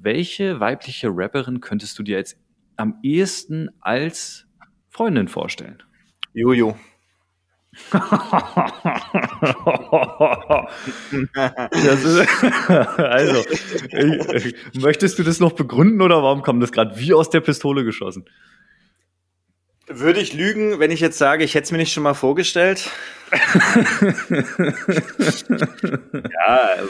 [0.00, 2.38] Welche weibliche Rapperin könntest du dir jetzt
[2.76, 4.46] am ehesten als
[4.90, 5.82] Freundin vorstellen?
[6.32, 6.74] Juju.
[11.72, 11.96] Ist,
[12.98, 13.44] also,
[13.90, 17.84] ich, möchtest du das noch begründen oder warum kam das gerade wie aus der Pistole
[17.84, 18.26] geschossen?
[19.86, 22.90] Würde ich lügen, wenn ich jetzt sage, ich hätte es mir nicht schon mal vorgestellt?
[23.32, 23.38] ja,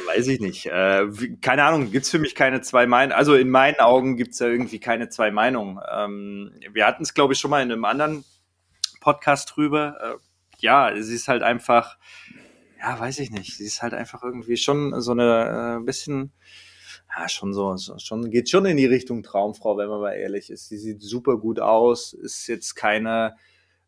[0.07, 0.67] weiß ich nicht.
[0.67, 1.07] Äh,
[1.41, 3.19] keine Ahnung, gibt es für mich keine zwei Meinungen.
[3.19, 5.81] Also in meinen Augen gibt es ja irgendwie keine zwei Meinungen.
[5.93, 8.25] Ähm, wir hatten es, glaube ich, schon mal in einem anderen
[9.01, 9.97] Podcast drüber.
[10.01, 10.19] Äh,
[10.65, 11.99] ja, sie ist halt einfach,
[12.81, 13.55] ja, weiß ich nicht.
[13.57, 16.33] Sie ist halt einfach irgendwie schon so eine äh, bisschen
[17.17, 20.51] ja, schon so, so, schon, geht schon in die Richtung Traumfrau, wenn man mal ehrlich
[20.51, 20.69] ist.
[20.69, 23.37] Sie sieht super gut aus, ist jetzt keine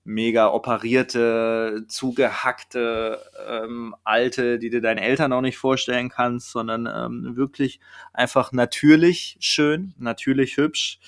[0.05, 7.37] mega operierte, zugehackte ähm, alte, die dir deinen Eltern auch nicht vorstellen kannst, sondern ähm,
[7.37, 7.81] wirklich
[8.13, 11.01] einfach natürlich schön, natürlich hübsch.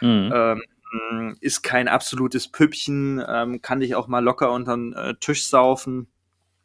[0.00, 0.32] Mhm.
[0.32, 0.62] Ähm,
[1.40, 6.08] ist kein absolutes Püppchen, ähm, kann dich auch mal locker unter den äh, Tisch saufen.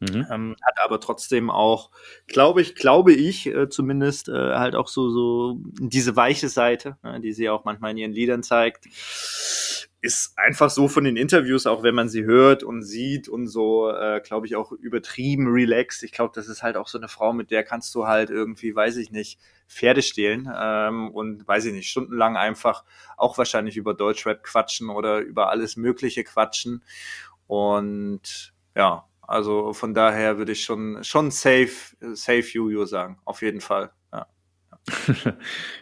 [0.00, 0.26] Mhm.
[0.30, 1.90] Ähm, hat aber trotzdem auch,
[2.26, 7.20] glaube ich, glaube ich, äh, zumindest äh, halt auch so, so diese weiche Seite, ne,
[7.20, 8.86] die sie auch manchmal in ihren Liedern zeigt.
[10.04, 13.88] Ist einfach so von den Interviews, auch wenn man sie hört und sieht und so,
[13.90, 16.02] äh, glaube ich, auch übertrieben relaxed.
[16.02, 18.76] Ich glaube, das ist halt auch so eine Frau, mit der kannst du halt irgendwie,
[18.76, 22.84] weiß ich nicht, Pferde stehlen ähm, und weiß ich nicht, stundenlang einfach
[23.16, 26.84] auch wahrscheinlich über Deutschrap quatschen oder über alles Mögliche quatschen.
[27.46, 33.20] Und ja, also von daher würde ich schon, schon safe, safe Juju sagen.
[33.24, 33.90] Auf jeden Fall.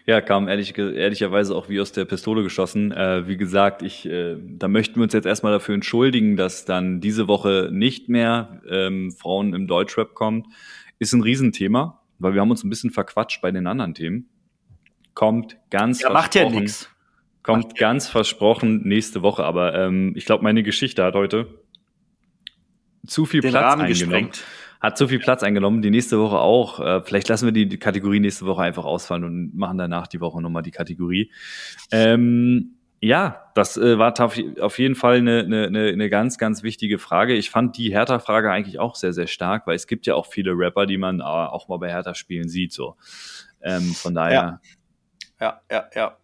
[0.07, 2.93] Ja, kam ehrlich, ehrlicherweise auch wie aus der Pistole geschossen.
[2.93, 7.01] Äh, wie gesagt, ich, äh, da möchten wir uns jetzt erstmal dafür entschuldigen, dass dann
[7.01, 10.53] diese Woche nicht mehr ähm, Frauen im Deutschrap kommen.
[10.99, 14.29] Ist ein Riesenthema, weil wir haben uns ein bisschen verquatscht bei den anderen Themen.
[15.15, 16.89] Kommt ganz ja, macht ja nichts.
[17.43, 18.13] Kommt macht ganz ja.
[18.13, 21.47] versprochen nächste Woche, aber ähm, ich glaube, meine Geschichte hat heute
[23.07, 24.29] zu viel Platz Rahmen eingenommen.
[24.29, 24.45] Gesprengt.
[24.83, 25.81] Hat zu viel Platz eingenommen.
[25.81, 26.81] Die nächste Woche auch.
[26.81, 30.21] Äh, vielleicht lassen wir die, die, Kategorie nächste Woche einfach ausfallen und machen danach die
[30.21, 31.31] Woche nochmal die Kategorie.
[31.93, 37.35] Ähm, ja, das äh, war auf jeden Fall eine, eine, eine ganz, ganz wichtige Frage.
[37.35, 40.53] Ich fand die Hertha-Frage eigentlich auch sehr, sehr stark, weil es gibt ja auch viele
[40.53, 42.73] Rapper, die man äh, auch mal bei Hertha spielen sieht.
[42.73, 42.97] So,
[43.61, 44.61] ähm, von daher.
[45.41, 45.91] Ja, ja, ja.
[45.95, 46.17] ja.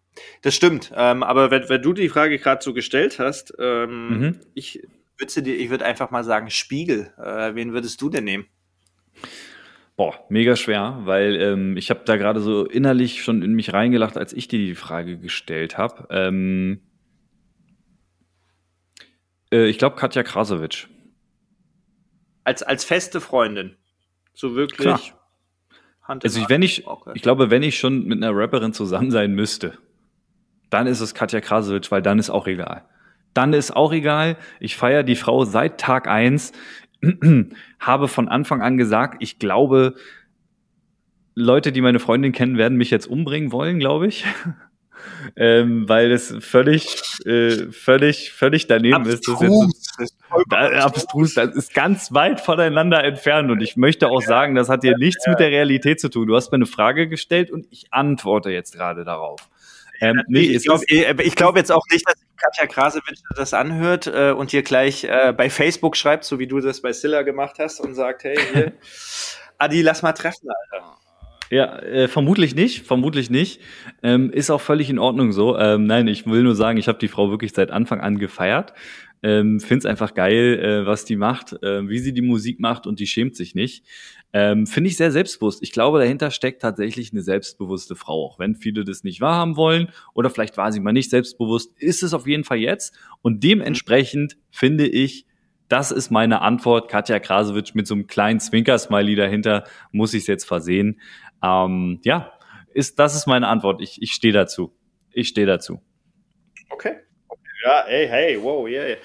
[0.43, 0.93] Das stimmt.
[0.97, 4.41] Ähm, aber wenn, wenn du die Frage gerade so gestellt hast, ähm, mhm.
[4.55, 4.83] ich
[5.19, 7.12] würdest dir, ich würde einfach mal sagen, Spiegel.
[7.19, 8.47] Äh, wen würdest du denn nehmen?
[9.97, 14.16] Boah, mega schwer, weil ähm, ich habe da gerade so innerlich schon in mich reingelacht,
[14.16, 16.07] als ich dir die Frage gestellt habe.
[16.11, 16.83] Ähm,
[19.51, 20.87] äh, ich glaube Katja Krasowitsch.
[22.45, 23.77] Als, als feste Freundin.
[24.35, 24.79] So wirklich.
[24.79, 25.01] Klar.
[26.07, 27.11] also ich, wenn ich, okay.
[27.14, 29.79] ich glaube, wenn ich schon mit einer Rapperin zusammen sein müsste,
[30.71, 32.85] dann ist es Katja Krasowitsch, weil dann ist auch egal
[33.35, 34.37] dann ist auch egal.
[34.61, 36.53] Ich feiere die Frau seit Tag eins,
[37.81, 39.95] habe von Anfang an gesagt, ich glaube,
[41.35, 44.24] Leute, die meine Freundin kennen, werden mich jetzt umbringen wollen, glaube ich.
[45.37, 49.43] ähm, weil es völlig, äh, völlig, völlig daneben abstrus.
[49.43, 49.95] ist.
[49.99, 50.16] Das jetzt, ist
[50.51, 54.83] da, abstrus, das ist ganz weit voneinander entfernt und ich möchte auch sagen, das hat
[54.83, 56.26] hier nichts mit der Realität zu tun.
[56.26, 59.49] Du hast mir eine Frage gestellt und ich antworte jetzt gerade darauf.
[60.01, 60.85] Ähm, nee, ich glaube
[61.35, 65.51] glaub jetzt auch nicht, dass Katja Krasewitsch das anhört äh, und dir gleich äh, bei
[65.51, 68.72] Facebook schreibt, so wie du das bei Silla gemacht hast und sagt, hey, hier,
[69.59, 70.99] Adi, lass mal treffen, Alter.
[71.51, 73.61] Ja, äh, vermutlich nicht, vermutlich nicht.
[74.03, 75.59] Ähm, ist auch völlig in Ordnung so.
[75.59, 78.74] Ähm, nein, ich will nur sagen, ich habe die Frau wirklich seit Anfang an gefeiert.
[79.22, 82.86] Ähm, Finde es einfach geil, äh, was die macht, äh, wie sie die Musik macht
[82.86, 83.84] und die schämt sich nicht.
[84.33, 85.62] Ähm, Finde ich sehr selbstbewusst.
[85.62, 88.26] Ich glaube, dahinter steckt tatsächlich eine selbstbewusste Frau.
[88.26, 92.03] Auch wenn viele das nicht wahrhaben wollen oder vielleicht war sie mal nicht selbstbewusst, ist
[92.03, 92.95] es auf jeden Fall jetzt.
[93.22, 95.26] Und dementsprechend finde ich,
[95.68, 96.91] das ist meine Antwort.
[96.91, 101.01] Katja Krasowitsch mit so einem kleinen Zwinker-Smiley dahinter muss ich es jetzt versehen.
[101.43, 102.33] Ähm, ja,
[102.74, 103.81] ist, das ist meine Antwort.
[103.81, 104.74] Ich, ich stehe dazu.
[105.12, 105.81] Ich stehe dazu.
[106.70, 106.97] Okay.
[107.65, 108.97] Ja, ey, hey, wow, yeah.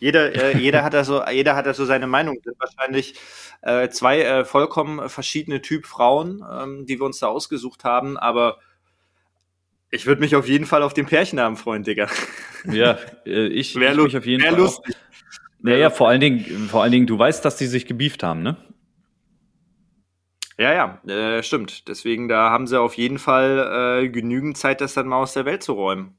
[0.00, 2.36] Jeder, äh, jeder hat da so, jeder hat da so seine Meinung.
[2.36, 3.14] Das sind wahrscheinlich
[3.62, 8.58] äh, zwei äh, vollkommen verschiedene Typ Frauen, ähm, die wir uns da ausgesucht haben, aber
[9.90, 12.08] ich würde mich auf jeden Fall auf den Pärchennamen freuen, Digga.
[12.64, 14.56] Ja, äh, ich, wär ich mich auf jeden Fall.
[14.56, 14.94] Lustig.
[14.94, 15.68] Auch.
[15.68, 18.42] Ja, ja, vor allen Dingen, vor allen Dingen, du weißt, dass die sich gebieft haben,
[18.42, 18.56] ne?
[20.58, 21.88] Ja, ja, äh, stimmt.
[21.88, 25.44] Deswegen, da haben sie auf jeden Fall äh, genügend Zeit, das dann mal aus der
[25.44, 26.16] Welt zu räumen.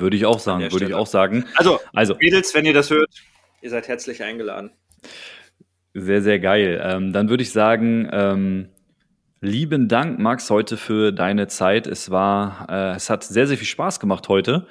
[0.00, 0.90] Würde ich auch sagen, würde Stelle.
[0.90, 1.44] ich auch sagen.
[1.56, 3.10] Also, also, Mädels, wenn ihr das hört,
[3.62, 4.70] ihr seid herzlich eingeladen.
[5.94, 6.80] Sehr, sehr geil.
[6.84, 8.68] Ähm, dann würde ich sagen, ähm,
[9.46, 11.86] Lieben Dank, Max, heute für deine Zeit.
[11.86, 14.66] Es war, äh, es hat sehr, sehr viel Spaß gemacht heute.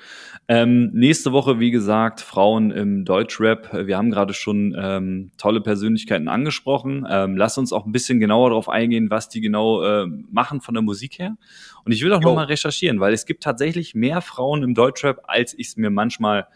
[0.50, 3.72] Ähm, nächste Woche, wie gesagt, Frauen im Deutschrap.
[3.88, 7.08] Wir haben gerade schon ähm, tolle Persönlichkeiten angesprochen.
[7.10, 10.74] Ähm, lass uns auch ein bisschen genauer darauf eingehen, was die genau äh, machen von
[10.74, 11.38] der Musik her.
[11.86, 15.54] Und ich will auch nochmal recherchieren, weil es gibt tatsächlich mehr Frauen im Deutschrap, als
[15.54, 16.48] ich es mir manchmal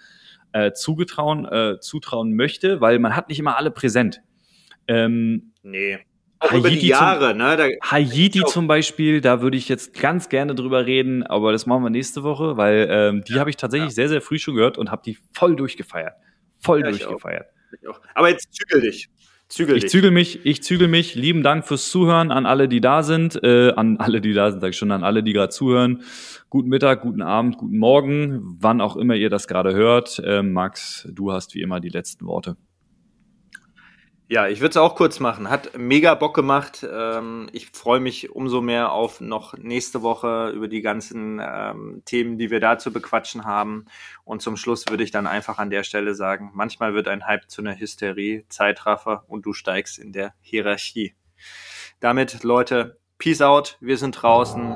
[0.52, 4.22] äh, zugetrauen, äh, zutrauen möchte, weil man hat nicht immer alle präsent.
[4.90, 6.00] Ähm, nee.
[6.40, 7.58] Auch über die Jahre, zum, ne?
[7.58, 11.84] Da, Haiti zum Beispiel, da würde ich jetzt ganz gerne drüber reden, aber das machen
[11.84, 13.96] wir nächste Woche, weil ähm, die ja, habe ich tatsächlich ja.
[13.96, 16.14] sehr, sehr früh schon gehört und habe die voll durchgefeiert.
[16.58, 17.48] Voll ja, durchgefeiert.
[17.82, 18.00] Ich auch.
[18.16, 19.10] Aber jetzt zügel dich.
[19.50, 19.92] Zügel ich dich.
[19.92, 21.16] zügel mich, ich zügel mich.
[21.16, 24.62] Lieben Dank fürs Zuhören an alle, die da sind, äh, an alle, die da sind,
[24.62, 26.04] sage ich schon, an alle, die gerade zuhören.
[26.50, 30.20] Guten Mittag, guten Abend, guten Morgen, wann auch immer ihr das gerade hört.
[30.24, 32.58] Äh, Max, du hast wie immer die letzten Worte.
[34.32, 35.50] Ja, ich würde es auch kurz machen.
[35.50, 36.88] Hat mega Bock gemacht.
[36.88, 42.38] Ähm, ich freue mich umso mehr auf noch nächste Woche über die ganzen ähm, Themen,
[42.38, 43.86] die wir da zu bequatschen haben.
[44.26, 47.50] Und zum Schluss würde ich dann einfach an der Stelle sagen, manchmal wird ein Hype
[47.50, 51.16] zu einer Hysterie, Zeitraffer und du steigst in der Hierarchie.
[52.00, 53.78] Damit, Leute, Peace out.
[53.82, 54.76] Wir sind draußen.